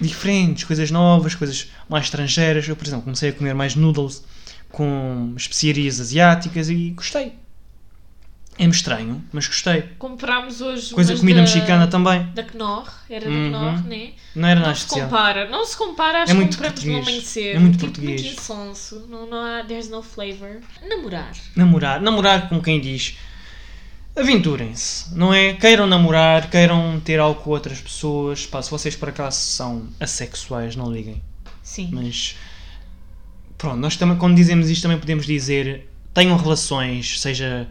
[0.00, 2.66] diferentes, coisas novas, coisas mais estrangeiras.
[2.66, 4.24] Eu, por exemplo, comecei a comer mais noodles
[4.68, 7.43] com especiarias asiáticas e gostei.
[8.56, 9.82] É-me estranho, mas gostei.
[9.98, 10.94] Comprámos hoje.
[10.94, 12.24] Coisa umas comida da, mexicana também.
[12.34, 12.88] Da Knorr.
[13.10, 13.48] Era da Uhum.
[13.50, 14.12] Knorr, né?
[14.34, 15.08] Não era Não nada se especial.
[15.08, 15.48] compara.
[15.50, 16.22] Não se compara.
[16.22, 17.08] Acho É que muito compramos no português.
[17.08, 17.56] amanhecer.
[17.56, 18.48] É muito tipo, português.
[19.08, 19.64] Não, não há.
[19.64, 20.60] There's no flavor.
[20.88, 21.32] Namorar.
[21.56, 22.00] Namorar.
[22.00, 23.16] Namorar com quem diz.
[24.16, 25.54] Aventurem-se, não é?
[25.54, 28.46] Queiram namorar, queiram ter algo com outras pessoas.
[28.46, 31.20] Pá, se vocês por acaso são assexuais, não liguem.
[31.64, 31.90] Sim.
[31.92, 32.36] Mas
[33.58, 37.66] pronto, nós também, quando dizemos isto, também podemos dizer tenham relações, seja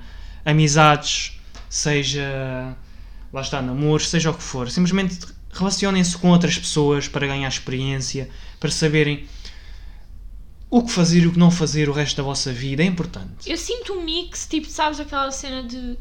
[0.45, 1.39] amizades,
[1.69, 2.75] seja
[3.33, 4.69] lá está, namoros, seja o que for.
[4.69, 5.19] Simplesmente
[5.51, 8.29] relacionem-se com outras pessoas para ganhar experiência,
[8.59, 9.27] para saberem
[10.69, 12.83] o que fazer e o que não fazer o resto da vossa vida.
[12.83, 13.49] É importante.
[13.49, 15.97] Eu sinto um mix, tipo, sabes aquela cena de.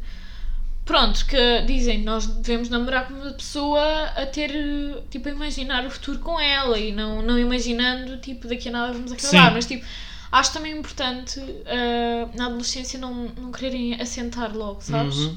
[0.85, 3.83] Pronto, que dizem nós devemos namorar com uma pessoa
[4.17, 4.51] a ter,
[5.11, 8.93] tipo, a imaginar o futuro com ela e não, não imaginando, tipo, daqui a nada
[8.93, 9.49] vamos acabar.
[9.49, 9.55] Sim.
[9.55, 9.85] Mas, tipo,
[10.33, 15.17] Acho também importante ah, na adolescência não, não quererem assentar logo, sabes?
[15.17, 15.37] Uhum.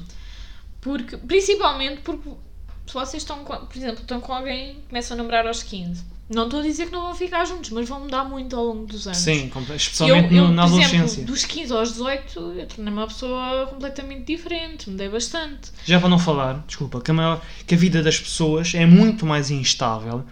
[0.80, 2.30] Porque, principalmente porque
[2.86, 6.16] se vocês estão, com, por exemplo, estão com alguém começam a namorar aos 15.
[6.28, 8.86] Não estou a dizer que não vão ficar juntos, mas vão mudar muito ao longo
[8.86, 9.18] dos anos.
[9.18, 11.04] Sim, especialmente eu, eu, na adolescência.
[11.04, 15.70] Exemplo, dos 15 aos 18, eu tornei-me uma pessoa completamente diferente, mudei bastante.
[15.84, 19.24] Já para não falar, desculpa, que a, maior, que a vida das pessoas é muito
[19.24, 20.24] mais instável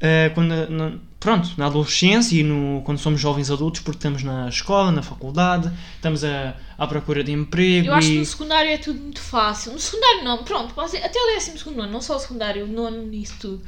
[0.00, 4.90] eh, quando, pronto, na adolescência e no, quando somos jovens adultos, porque estamos na escola,
[4.90, 8.76] na faculdade, estamos a, à procura de emprego Eu acho que e no secundário é
[8.76, 9.72] tudo muito fácil.
[9.72, 13.06] No secundário não, pronto, ser- até o 12 ano, não só o secundário, o nono
[13.06, 13.62] nisso tudo.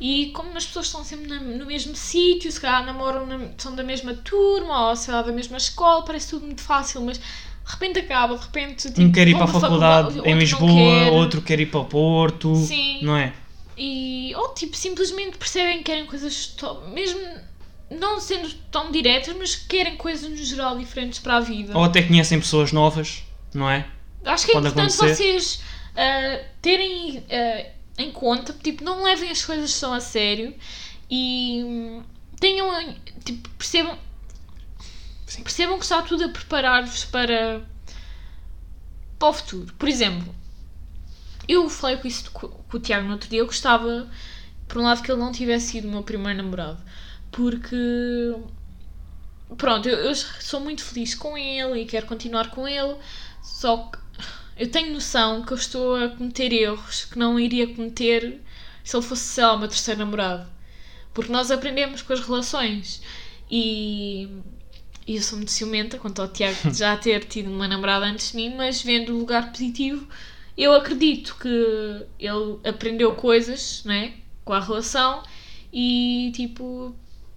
[0.00, 3.74] E como as pessoas estão sempre na- no mesmo sítio, se calhar namoram, na- são
[3.76, 7.24] da mesma turma ou sei lá, da mesma escola, parece tudo muito fácil, mas de
[7.66, 8.88] repente acaba, de repente.
[8.88, 11.12] Tipo, um quer ir para a faculdade outro em Lisboa, quer.
[11.12, 13.00] outro quer ir para o Porto, Sim.
[13.02, 13.32] não é?
[13.76, 17.20] E, ou tipo, simplesmente percebem que querem coisas, to- mesmo
[17.90, 21.76] não sendo tão diretas, mas que querem coisas no geral diferentes para a vida.
[21.76, 23.86] Ou até conhecem pessoas novas, não é?
[24.24, 25.16] Acho que é Pode importante acontecer.
[25.16, 25.60] vocês
[25.96, 27.66] ah, terem ah,
[27.98, 30.54] em conta, tipo, não levem as coisas só a sério
[31.10, 32.02] e hum,
[32.40, 32.94] tenham,
[33.24, 33.98] tipo, percebam,
[35.26, 35.42] Sim.
[35.42, 37.62] percebam que está tudo a preparar-vos para,
[39.18, 39.72] para o futuro.
[39.74, 40.34] Por exemplo,
[41.46, 42.30] eu falei com isso
[42.74, 44.08] com, o Tiago no outro dia, eu gostava,
[44.66, 46.82] por um lado, que ele não tivesse sido o meu primeiro namorado,
[47.30, 47.76] porque
[49.56, 52.96] pronto, eu, eu sou muito feliz com ele e quero continuar com ele,
[53.42, 53.98] só que
[54.56, 58.40] eu tenho noção que eu estou a cometer erros que não iria cometer
[58.82, 60.48] se ele fosse, sei lá, o meu terceiro namorado.
[61.12, 63.02] Porque nós aprendemos com as relações
[63.50, 64.28] e,
[65.06, 68.36] e eu sou muito ciumenta quanto ao Tiago já ter tido uma namorada antes de
[68.36, 70.06] mim, mas vendo o lugar positivo,
[70.56, 75.22] eu acredito que ele aprendeu coisas, né, com a relação
[75.72, 76.94] e tipo,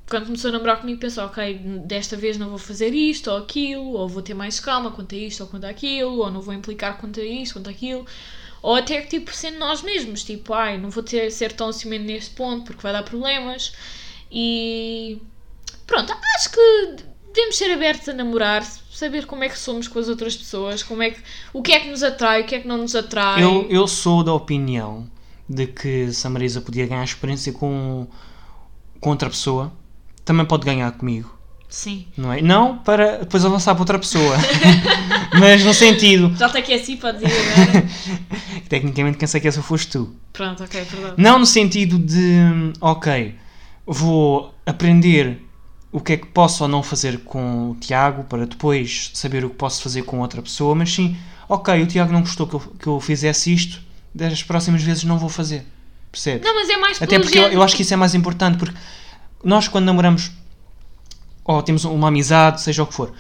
[0.09, 1.55] quando começou a namorar comigo pensou, ok,
[1.85, 5.17] desta vez não vou fazer isto ou aquilo, ou vou ter mais calma quanto a
[5.17, 8.05] isto ou quanto a aquilo, ou não vou implicar quanto a isto, quanto a aquilo.
[8.61, 12.05] Ou até que, tipo, sendo nós mesmos, tipo, ai, não vou ter, ser tão ciumento
[12.05, 13.73] neste ponto porque vai dar problemas.
[14.31, 15.21] E
[15.85, 16.95] pronto, acho que
[17.33, 18.63] devemos ser abertos a namorar,
[18.97, 21.19] saber como é que somos com as outras pessoas, como é que,
[21.53, 23.43] o que é que nos atrai, o que é que não nos atrai.
[23.43, 25.07] Eu, eu sou da opinião
[25.47, 28.07] de que se a Marisa podia ganhar experiência com,
[28.99, 29.71] com outra pessoa,
[30.25, 31.31] também pode ganhar comigo,
[31.69, 32.07] Sim.
[32.17, 32.41] não é?
[32.41, 34.35] Não para depois avançar para outra pessoa,
[35.39, 37.85] mas no sentido Já está aqui assim para dizer agora.
[38.63, 40.15] que tecnicamente quem sei que essa foste tu.
[40.33, 41.13] Pronto, ok, perdão.
[41.15, 42.39] Não no sentido de,
[42.81, 43.35] ok,
[43.85, 45.46] vou aprender
[45.91, 49.49] o que é que posso ou não fazer com o Tiago para depois saber o
[49.49, 51.17] que posso fazer com outra pessoa, mas sim,
[51.47, 53.81] ok, o Tiago não gostou que eu, que eu fizesse isto,
[54.13, 55.65] das próximas vezes não vou fazer.
[56.11, 56.45] Percebes?
[56.45, 58.75] Não, mas é mais Até porque eu, eu acho que isso é mais importante, porque
[59.43, 60.31] nós quando namoramos
[61.43, 63.13] ou temos uma amizade, seja o que for,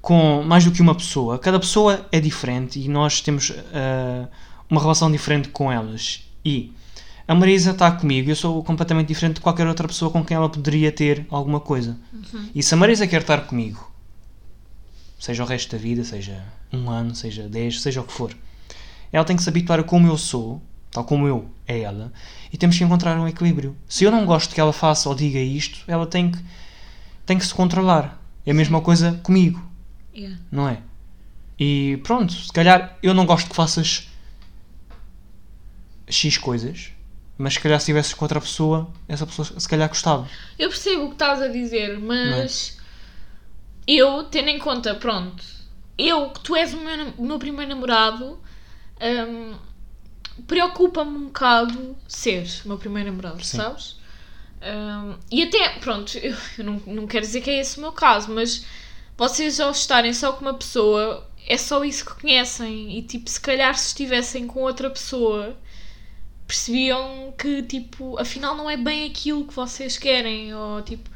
[0.00, 4.26] com mais do que uma pessoa, cada pessoa é diferente e nós temos ah,
[4.70, 6.22] uma relação diferente com elas.
[6.44, 6.72] E
[7.26, 10.48] a Marisa está comigo, eu sou completamente diferente de qualquer outra pessoa com quem ela
[10.48, 11.96] poderia ter alguma coisa.
[12.54, 13.90] E se a Marisa quer estar comigo,
[15.18, 18.36] seja o resto da vida, seja um ano, seja dez, seja o que for,
[19.10, 20.60] ela tem que se habituar a como eu sou,
[20.90, 22.12] tal como eu é ela,
[22.52, 23.76] e temos que encontrar um equilíbrio.
[23.88, 26.38] Se eu não gosto que ela faça ou diga isto, ela tem que,
[27.24, 28.20] tem que se controlar.
[28.44, 29.62] É a mesma coisa comigo,
[30.16, 30.38] Yeah.
[30.52, 30.78] não é?
[31.58, 34.08] E pronto, se calhar eu não gosto que faças
[36.08, 36.92] X coisas,
[37.36, 40.28] mas se calhar se estivesses com outra pessoa, essa pessoa se calhar gostava.
[40.58, 42.78] Eu percebo o que estás a dizer, mas
[43.86, 45.44] eu, tendo em conta, pronto,
[45.98, 48.38] eu que tu és o meu, o meu primeiro namorado,
[49.00, 49.54] hum,
[50.46, 53.56] preocupa-me um bocado seres o meu primeiro namorado, Sim.
[53.56, 53.96] sabes?
[54.62, 57.92] Hum, e até, pronto, eu, eu não, não quero dizer que é esse o meu
[57.92, 58.64] caso, mas
[59.16, 62.98] vocês ao estarem só com uma pessoa, é só isso que conhecem.
[62.98, 65.56] E tipo, se calhar se estivessem com outra pessoa,
[66.46, 71.08] percebiam que tipo, afinal não é bem aquilo que vocês querem, ou tipo,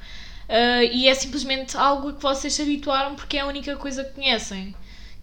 [0.49, 4.05] ah, e é simplesmente algo a que vocês se habituaram porque é a única coisa
[4.05, 4.74] que conhecem.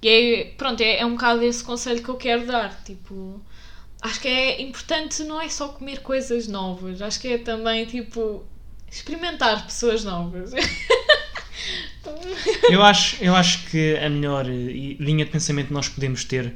[0.02, 3.42] E é, pronto, é, é um bocado esse conselho que eu quero dar, tipo,
[4.02, 8.46] acho que é importante não é só comer coisas novas, acho que é também tipo
[8.90, 10.52] experimentar pessoas novas.
[12.70, 14.52] Eu acho, eu acho que a melhor eh,
[15.00, 16.54] linha de pensamento que nós podemos ter,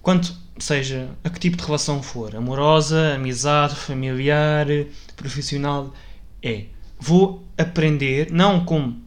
[0.00, 0.34] quanto
[0.64, 4.66] seja a que tipo de relação for, amorosa, amizade, familiar,
[5.16, 5.94] profissional,
[6.42, 6.64] é
[6.98, 9.00] vou aprender não como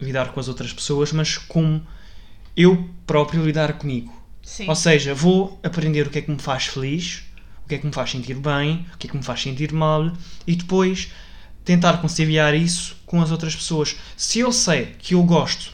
[0.00, 1.84] lidar com as outras pessoas, mas como
[2.56, 4.12] eu próprio lidar comigo.
[4.42, 4.68] Sim.
[4.68, 7.22] Ou seja, vou aprender o que é que me faz feliz,
[7.64, 9.72] o que é que me faz sentir bem, o que é que me faz sentir
[9.72, 10.12] mal
[10.46, 11.12] e depois
[11.64, 13.96] tentar conciliar isso com as outras pessoas.
[14.16, 15.72] Se eu sei que eu gosto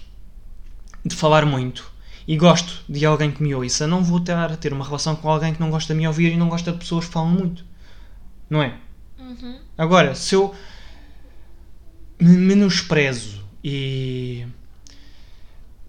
[1.05, 1.91] de falar muito
[2.29, 5.31] e gosto de alguém que me ouça, não vou estar a ter uma relação com
[5.31, 7.65] alguém que não gosta de me ouvir e não gosta de pessoas que falam muito.
[8.51, 8.77] Não é?
[9.19, 9.59] Uhum.
[9.79, 10.55] Agora, se eu
[12.21, 14.47] me menosprezo e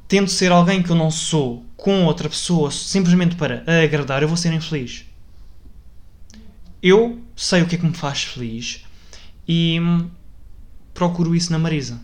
[0.07, 4.37] tento ser alguém que eu não sou com outra pessoa simplesmente para agradar, eu vou
[4.37, 5.05] ser infeliz.
[6.81, 8.85] Eu sei o que é que me faz feliz
[9.45, 9.77] e
[10.93, 11.99] procuro isso na Marisa.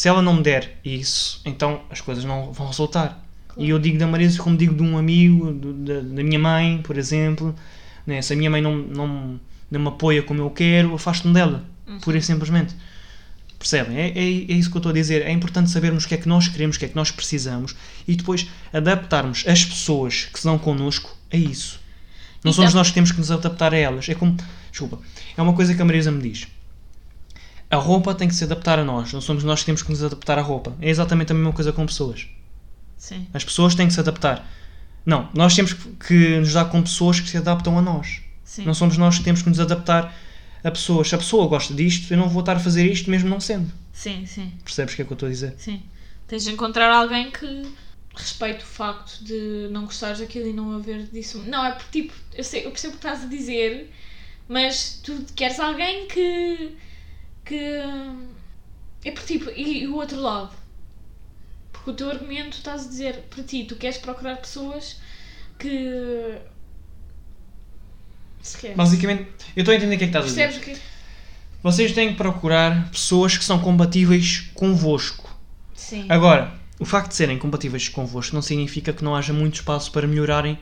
[0.00, 3.22] Se ela não me der isso, então as coisas não vão resultar.
[3.58, 6.80] E eu digo da Marisa como digo de um amigo, do- da, da minha mãe,
[6.82, 7.54] por exemplo.
[8.06, 8.22] Né?
[8.22, 9.38] Se a minha mãe não, não,
[9.70, 11.66] não me apoia como eu quero, afasto-me dela.
[12.00, 12.74] Pura e simplesmente.
[13.58, 13.94] Percebem?
[13.98, 15.20] É, é, é isso que eu estou a dizer.
[15.20, 17.76] É importante sabermos o que é que nós queremos, o que é que nós precisamos
[18.08, 21.78] e depois adaptarmos as pessoas que se dão connosco a isso.
[22.42, 24.08] Não E somos nós que temos que nos adaptar a elas.
[24.08, 24.34] É como.
[24.70, 24.98] Desculpa.
[25.36, 26.46] É uma coisa que a Marisa me diz.
[27.70, 29.12] A roupa tem que se adaptar a nós.
[29.12, 30.74] Não somos nós que temos que nos adaptar à roupa.
[30.80, 32.26] É exatamente a mesma coisa com pessoas.
[32.96, 33.26] Sim.
[33.32, 34.46] As pessoas têm que se adaptar.
[35.06, 38.20] Não, nós temos que nos dar com pessoas que se adaptam a nós.
[38.44, 38.64] Sim.
[38.64, 40.14] Não somos nós que temos que nos adaptar
[40.64, 41.08] a pessoas.
[41.08, 43.72] Se a pessoa gosta disto, eu não vou estar a fazer isto mesmo não sendo.
[43.92, 45.54] Sim, sim, Percebes o que é que eu estou a dizer?
[45.58, 45.82] sim.
[46.26, 47.66] Tens de encontrar alguém que
[48.14, 51.42] respeite o facto de não gostares daquilo e não haver disso.
[51.44, 53.90] Não, é porque tipo, eu, sei, eu percebo o que estás a dizer,
[54.48, 56.76] mas tu queres alguém que.
[57.50, 57.80] Que.
[59.04, 60.50] É porque tipo, e, e o outro lado?
[61.72, 65.00] Porque o teu argumento estás a dizer para ti, tu queres procurar pessoas
[65.58, 66.38] que.
[68.40, 68.74] Se quer.
[68.74, 70.42] Basicamente, eu estou a entender o que é que estás a dizer.
[70.48, 70.86] Percebes o que
[71.62, 75.28] Vocês têm que procurar pessoas que são compatíveis convosco.
[75.74, 76.06] Sim.
[76.08, 80.06] Agora, o facto de serem compatíveis convosco não significa que não haja muito espaço para
[80.06, 80.58] melhorarem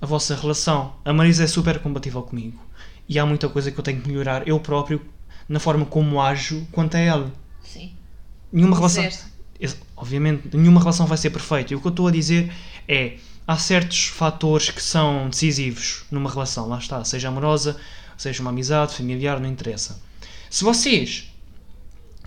[0.00, 0.94] a vossa relação.
[1.04, 2.64] A Marisa é super compatível comigo.
[3.08, 5.00] E há muita coisa que eu tenho que melhorar eu próprio
[5.48, 7.32] na forma como ajo quanto a ela.
[7.64, 7.92] Sim.
[8.52, 9.02] Nenhuma relação.
[9.96, 11.72] Obviamente, nenhuma relação vai ser perfeita.
[11.72, 12.52] E o que eu estou a dizer
[12.86, 13.16] é:
[13.46, 17.76] há certos fatores que são decisivos numa relação, lá está, seja amorosa,
[18.16, 20.00] seja uma amizade, familiar, não interessa.
[20.50, 21.32] Se vocês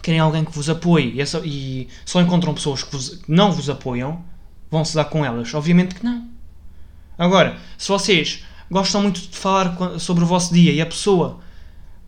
[0.02, 3.52] querem alguém que vos apoie e, essa- e só encontram pessoas que, vos- que não
[3.52, 4.24] vos apoiam,
[4.72, 5.54] vão se dar com elas?
[5.54, 6.28] Obviamente que não.
[7.18, 11.42] Agora, se vocês gostam muito de falar sobre o vosso dia e a pessoa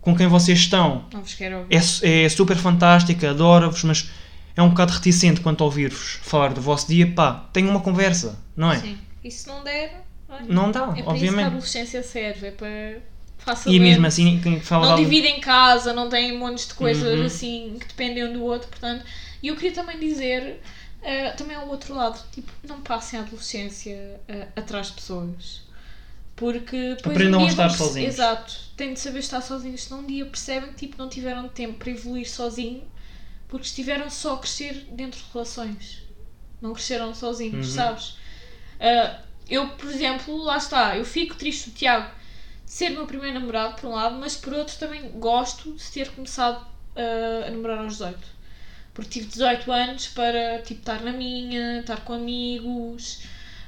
[0.01, 1.75] com quem vocês estão Não vos quero ouvir.
[2.03, 4.09] é, é super fantástica, adoro-vos, mas
[4.55, 8.37] é um bocado reticente quanto a ouvir-vos falar do vosso dia, pá, tenham uma conversa,
[8.55, 8.79] não é?
[8.79, 8.97] Sim.
[9.23, 11.45] E se não der, olha, Não dá, é para isso que a obviamente.
[11.47, 12.97] adolescência serve, é para
[13.37, 16.73] faça E mesmo assim, quem fala Não de algo- dividem casa, não têm montes de
[16.75, 17.25] coisas Uhum.
[17.25, 19.03] assim que dependem um do outro, portanto.
[19.41, 20.61] E eu queria também dizer,
[21.01, 25.60] eh, também ao outro lado, tipo, não passem a adolescência eh, atrás de pessoas.
[26.41, 28.15] Porque depois Aprendam um a estar vão sozinhos.
[28.15, 31.77] Exato, têm de saber estar sozinhos, senão um dia percebem que tipo, não tiveram tempo
[31.79, 32.83] para evoluir sozinho
[33.47, 36.03] porque estiveram só a crescer dentro de relações.
[36.61, 37.73] Não cresceram sozinhos, Uhum.
[37.73, 38.15] sabes?
[38.79, 39.13] Ah,
[39.49, 42.07] eu, por exemplo, lá está, eu fico triste do Tiago
[42.65, 46.09] de ser meu primeiro namorado, por um lado, mas por outro também gosto de ter
[46.11, 46.59] começado
[46.95, 48.27] ah, a namorar aos 18.
[48.93, 53.21] Porque tive 18 anos para tipo, estar na minha, estar com amigos,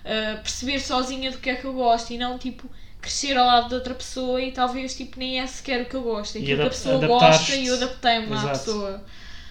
[0.06, 2.70] ah, perceber sozinha do que é que eu gosto e não tipo
[3.02, 6.04] crescer ao lado de outra pessoa e talvez tipo, nem é sequer o que eu
[6.04, 6.38] gosto.
[6.38, 9.04] É E aquilo que a pessoa gosta e eu adaptei-me à pessoa.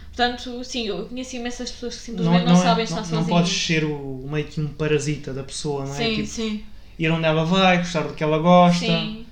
[0.08, 2.96] Portanto, sim, eu conheço imensas pessoas que não, simplesmente não, não, é- sabem não, estar
[2.96, 3.26] não sozinhas.
[3.28, 5.96] podes ser o, meio que um parasita da pessoa, não é?
[5.96, 6.64] Sim, Tipo, sim.
[6.98, 8.84] ir onde ela vai, gostar do que ela gosta.
[8.86, 9.26] Sim.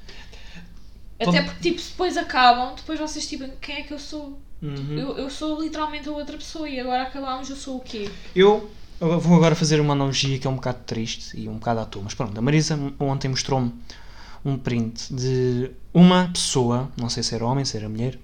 [1.19, 4.41] Todo- Até porque, tipo, depois acabam, depois vocês, tipo, quem é que eu sou?
[4.63, 4.99] Uhum.
[4.99, 8.11] Eu, eu sou literalmente a outra pessoa e agora acabámos, eu sou o quê?
[8.35, 11.81] Eu eu vou agora fazer uma analogia que é um bocado triste e um bocado
[11.81, 13.73] à toa, mas pronto, a Marisa ontem mostrou-me
[14.45, 18.19] um print de uma pessoa, não sei se era homem, se era mulher,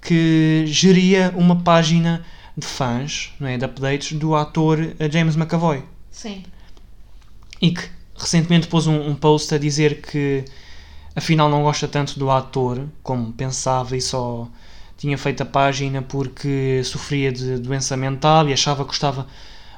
[0.00, 2.24] que geria uma página
[2.56, 4.78] de fãs, não é, de updates do ator
[5.10, 6.42] James McAvoy Sim.
[7.60, 10.44] e que recentemente pôs um, um post a dizer que
[11.14, 14.48] afinal não gosta tanto do ator como pensava e só
[14.96, 19.26] tinha feito a página porque sofria de doença mental e achava que gostava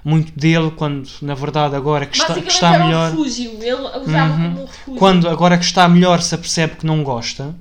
[0.08, 3.50] muito dele quando na verdade agora que está, que está melhor um refúgio.
[3.62, 4.48] Ele usava Uhum.
[4.54, 4.98] como um refúgio.
[4.98, 7.54] quando agora que está melhor se apercebe que não gosta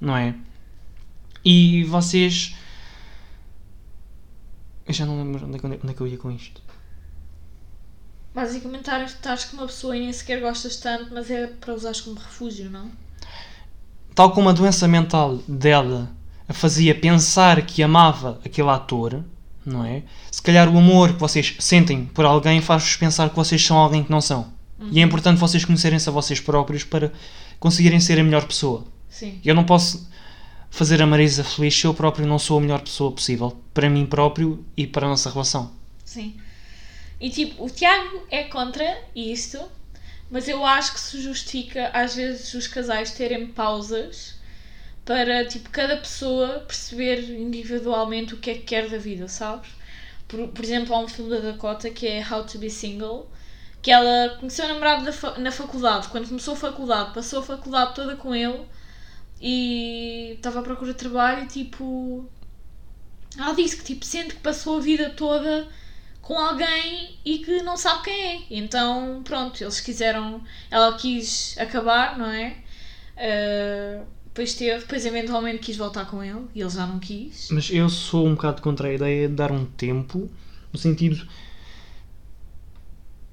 [0.00, 0.34] não é
[1.44, 2.54] e vocês
[4.86, 6.60] eu já não lembro onde é que, onde é que eu ia com isto
[8.34, 12.16] Basicamente estás com uma pessoa e nem sequer gostas tanto, mas é para usares como
[12.20, 12.88] refúgio, não?
[14.14, 16.08] tal como a doença mental dela
[16.48, 19.24] a fazia pensar que amava aquele ator,
[19.68, 20.02] não é?
[20.30, 24.02] Se calhar o amor que vocês sentem por alguém faz-vos pensar que vocês são alguém
[24.02, 24.52] que não são.
[24.92, 27.12] E é importante vocês conhecerem-se a vocês próprios para
[27.58, 28.84] conseguirem ser a melhor pessoa.
[29.08, 29.40] Sim.
[29.44, 30.08] Eu não posso
[30.70, 34.06] fazer a Marisa feliz se eu próprio não sou a melhor pessoa possível para mim
[34.06, 35.72] próprio e para a nossa relação.
[36.04, 36.36] Sim.
[37.20, 39.60] E tipo, o Tiago é contra isto,
[40.30, 44.37] mas eu acho que se justifica às vezes os casais terem pausas
[45.08, 49.70] para tipo cada pessoa perceber individualmente o que é que quer da vida, sabes?
[50.28, 53.30] Por, por exemplo, há um filme da Dakota que é How to Be Single,
[53.82, 56.08] que ela conheceu o namorado fa- na faculdade.
[56.08, 58.60] Quando começou a faculdade, passou a faculdade toda com ele
[59.40, 62.28] e estava à procura de trabalho e tipo.
[63.38, 65.68] Ela disse que tipo, sente que passou a vida toda
[66.22, 68.42] com alguém e que não sabe quem é.
[68.50, 70.42] Então, pronto, eles quiseram.
[70.70, 72.56] Ela quis acabar, não é?
[73.16, 74.04] Ah,
[74.38, 77.48] depois teve, depois eventualmente quis voltar com ele e ele já não quis.
[77.50, 80.30] Mas eu sou um bocado contra a ideia de dar um tempo,
[80.72, 81.26] no sentido,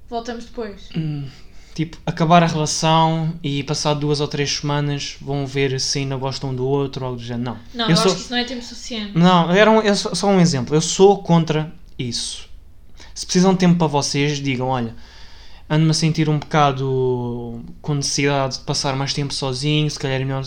[0.09, 0.89] Voltamos depois.
[1.75, 6.55] tipo, acabar a relação e passado duas ou três semanas vão ver se ainda gostam
[6.55, 7.59] do outro ou algo do género.
[7.73, 7.85] Não.
[7.85, 8.05] Não, eu eu, sou...
[8.05, 9.17] acho que isso não é tempo suficiente.
[9.17, 10.75] Não, era um, é só só um exemplo.
[10.75, 12.49] Eu sou contra isso.
[13.13, 14.95] Se precisam de tempo para vocês, digam: olha,
[15.69, 19.89] ando-me a sentir um bocado com necessidade de passar mais tempo sozinho.
[19.89, 20.43] Se calhar é melhor,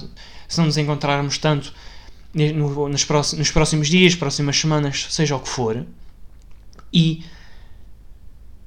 [0.48, 1.72] se não nos encontrarmos tanto
[2.34, 5.84] nos próximos dias, próximas semanas, seja o que for.
[6.92, 7.22] E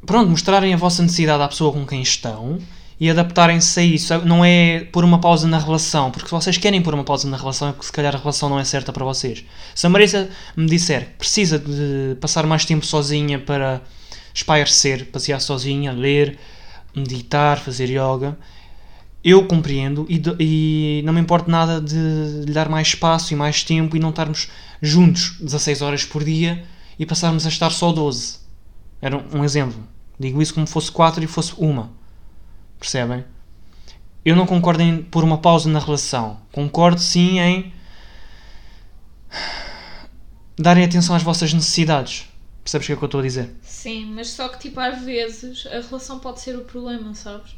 [0.05, 2.59] pronto, mostrarem a vossa necessidade à pessoa com quem estão
[2.99, 4.17] e adaptarem-se a isso.
[4.25, 7.37] Não é pôr uma pausa na relação, porque se vocês querem pôr uma pausa na
[7.37, 9.43] relação é porque se calhar a relação não é certa para vocês.
[9.73, 13.81] Se a Marisa me disser que precisa de passar mais tempo sozinha para
[14.33, 16.37] espairecer, passear sozinha, ler,
[16.95, 18.37] meditar, fazer yoga,
[19.23, 21.95] eu compreendo e, do- e não me importa nada de
[22.45, 24.49] lhe dar mais espaço e mais tempo e não estarmos
[24.81, 26.63] juntos 16 horas por dia
[26.97, 28.39] e passarmos a estar só 12.
[29.01, 29.77] Era um exemplo.
[30.19, 31.91] Digo isso como fosse 4 e fosse uma.
[32.79, 33.23] Percebem?
[34.23, 36.39] Eu não concordo em pôr uma pausa na relação.
[36.51, 37.73] Concordo sim em
[40.57, 42.27] darem atenção às vossas necessidades.
[42.63, 43.55] Percebes o que é que eu estou a dizer?
[43.63, 47.55] Sim, mas só que tipo às vezes a relação pode ser o problema, sabes?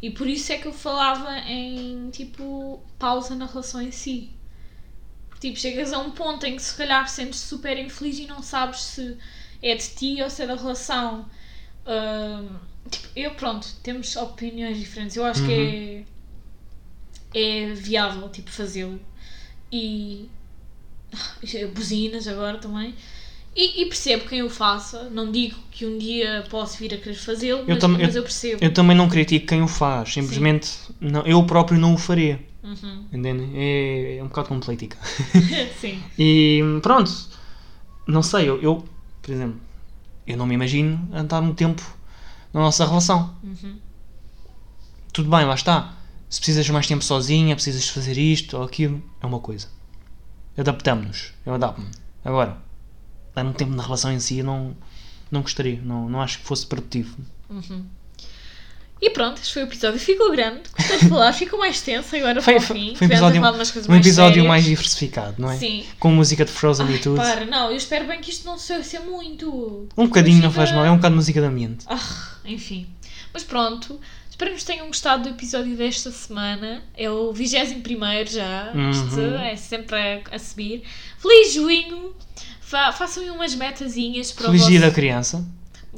[0.00, 4.30] E por isso é que eu falava em tipo pausa na relação em si.
[5.40, 8.80] Tipo, chegas a um ponto em que se calhar sentes super infeliz e não sabes
[8.80, 9.18] se
[9.62, 11.28] é de ti ou se é da relação.
[11.86, 12.58] Ahm,
[12.90, 15.16] tipo, eu pronto, temos opiniões diferentes.
[15.16, 16.06] Eu acho que
[17.34, 19.00] é, é viável tipo fazê-lo.
[19.70, 20.28] E
[21.74, 22.94] buzinas agora também.
[23.56, 25.08] E, e percebo quem o faça.
[25.08, 28.62] Não digo que um dia posso vir a querer fazê-lo, mas, mas eu percebo.
[28.62, 30.12] Eu também não critico quem o faz.
[30.12, 32.38] Simplesmente não, eu próprio não o faria.
[32.62, 33.06] Uhum.
[33.10, 33.52] Entendem?
[33.54, 34.98] É, é um bocado como política.
[35.80, 36.02] Sim.
[36.18, 37.10] E pronto,
[38.06, 38.84] não sei, eu, eu,
[39.22, 39.58] por exemplo,
[40.26, 41.82] eu não me imagino andar um tempo
[42.52, 43.34] na nossa relação.
[43.42, 43.78] Uhum.
[45.12, 45.94] Tudo bem, lá está.
[46.28, 49.68] Se precisas mais tempo sozinha, precisas de fazer isto ou aquilo, é uma coisa.
[50.58, 51.88] Adaptamos-nos, eu adapto-me.
[52.24, 52.65] Agora,
[53.36, 54.74] dar um tempo na relação em si, eu não,
[55.30, 57.16] não gostaria, não, não acho que fosse produtivo.
[57.50, 57.84] Uhum.
[59.00, 60.00] E pronto, este foi o episódio.
[60.00, 62.94] Ficou grande, gostei de falar, ficou mais tenso agora Foi, para o fim.
[62.96, 64.46] foi um episódio, um episódio sérias.
[64.46, 65.58] mais diversificado, não é?
[65.58, 65.84] Sim.
[66.00, 67.16] Com música de Frozen e Ai, tudo.
[67.16, 69.86] para, não, eu espero bem que isto não seja muito.
[69.96, 71.84] Um bocadinho não faz mal, é um bocado de música de ambiente.
[71.86, 72.00] Ah,
[72.46, 72.86] enfim.
[73.34, 74.00] Mas pronto,
[74.36, 76.82] espero que tenham gostado do episódio desta semana.
[76.94, 78.72] É o 21 já.
[78.90, 79.38] Isto Uhum.
[79.38, 80.82] é sempre a, a subir.
[81.18, 82.14] Feliz junho!
[82.60, 84.90] Fa façam umas metazinhas para Feliz o dia vosso...
[84.90, 85.46] da criança.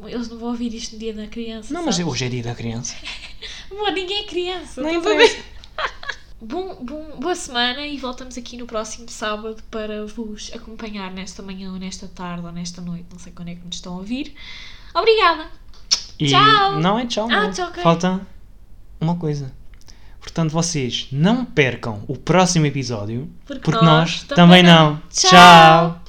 [0.06, 1.74] Eles não vão ouvir isto no dia da criança.
[1.74, 2.12] Não, mas sabes?
[2.12, 2.94] hoje é dia da criança.
[3.72, 4.80] Amor, ninguém é criança.
[4.82, 5.44] Nem ver?
[6.40, 11.72] Bom, bom, boa semana e voltamos aqui no próximo sábado para vos acompanhar nesta manhã,
[11.72, 13.06] ou nesta tarde, ou nesta noite.
[13.10, 14.32] Não sei quando é que nos estão a ouvir.
[14.94, 15.50] Obrigada!
[16.18, 16.80] E Tchau.
[16.80, 17.52] Não é tchau, Ah, não.
[17.52, 17.82] tchau, ok.
[17.82, 18.20] Falta
[19.00, 19.14] uma
[20.20, 24.90] Portanto, vocês não percam o próximo episódio, Porque porque nós nós, também também não.
[24.90, 25.02] não.
[25.10, 25.30] Tchau.
[25.30, 26.00] tchau.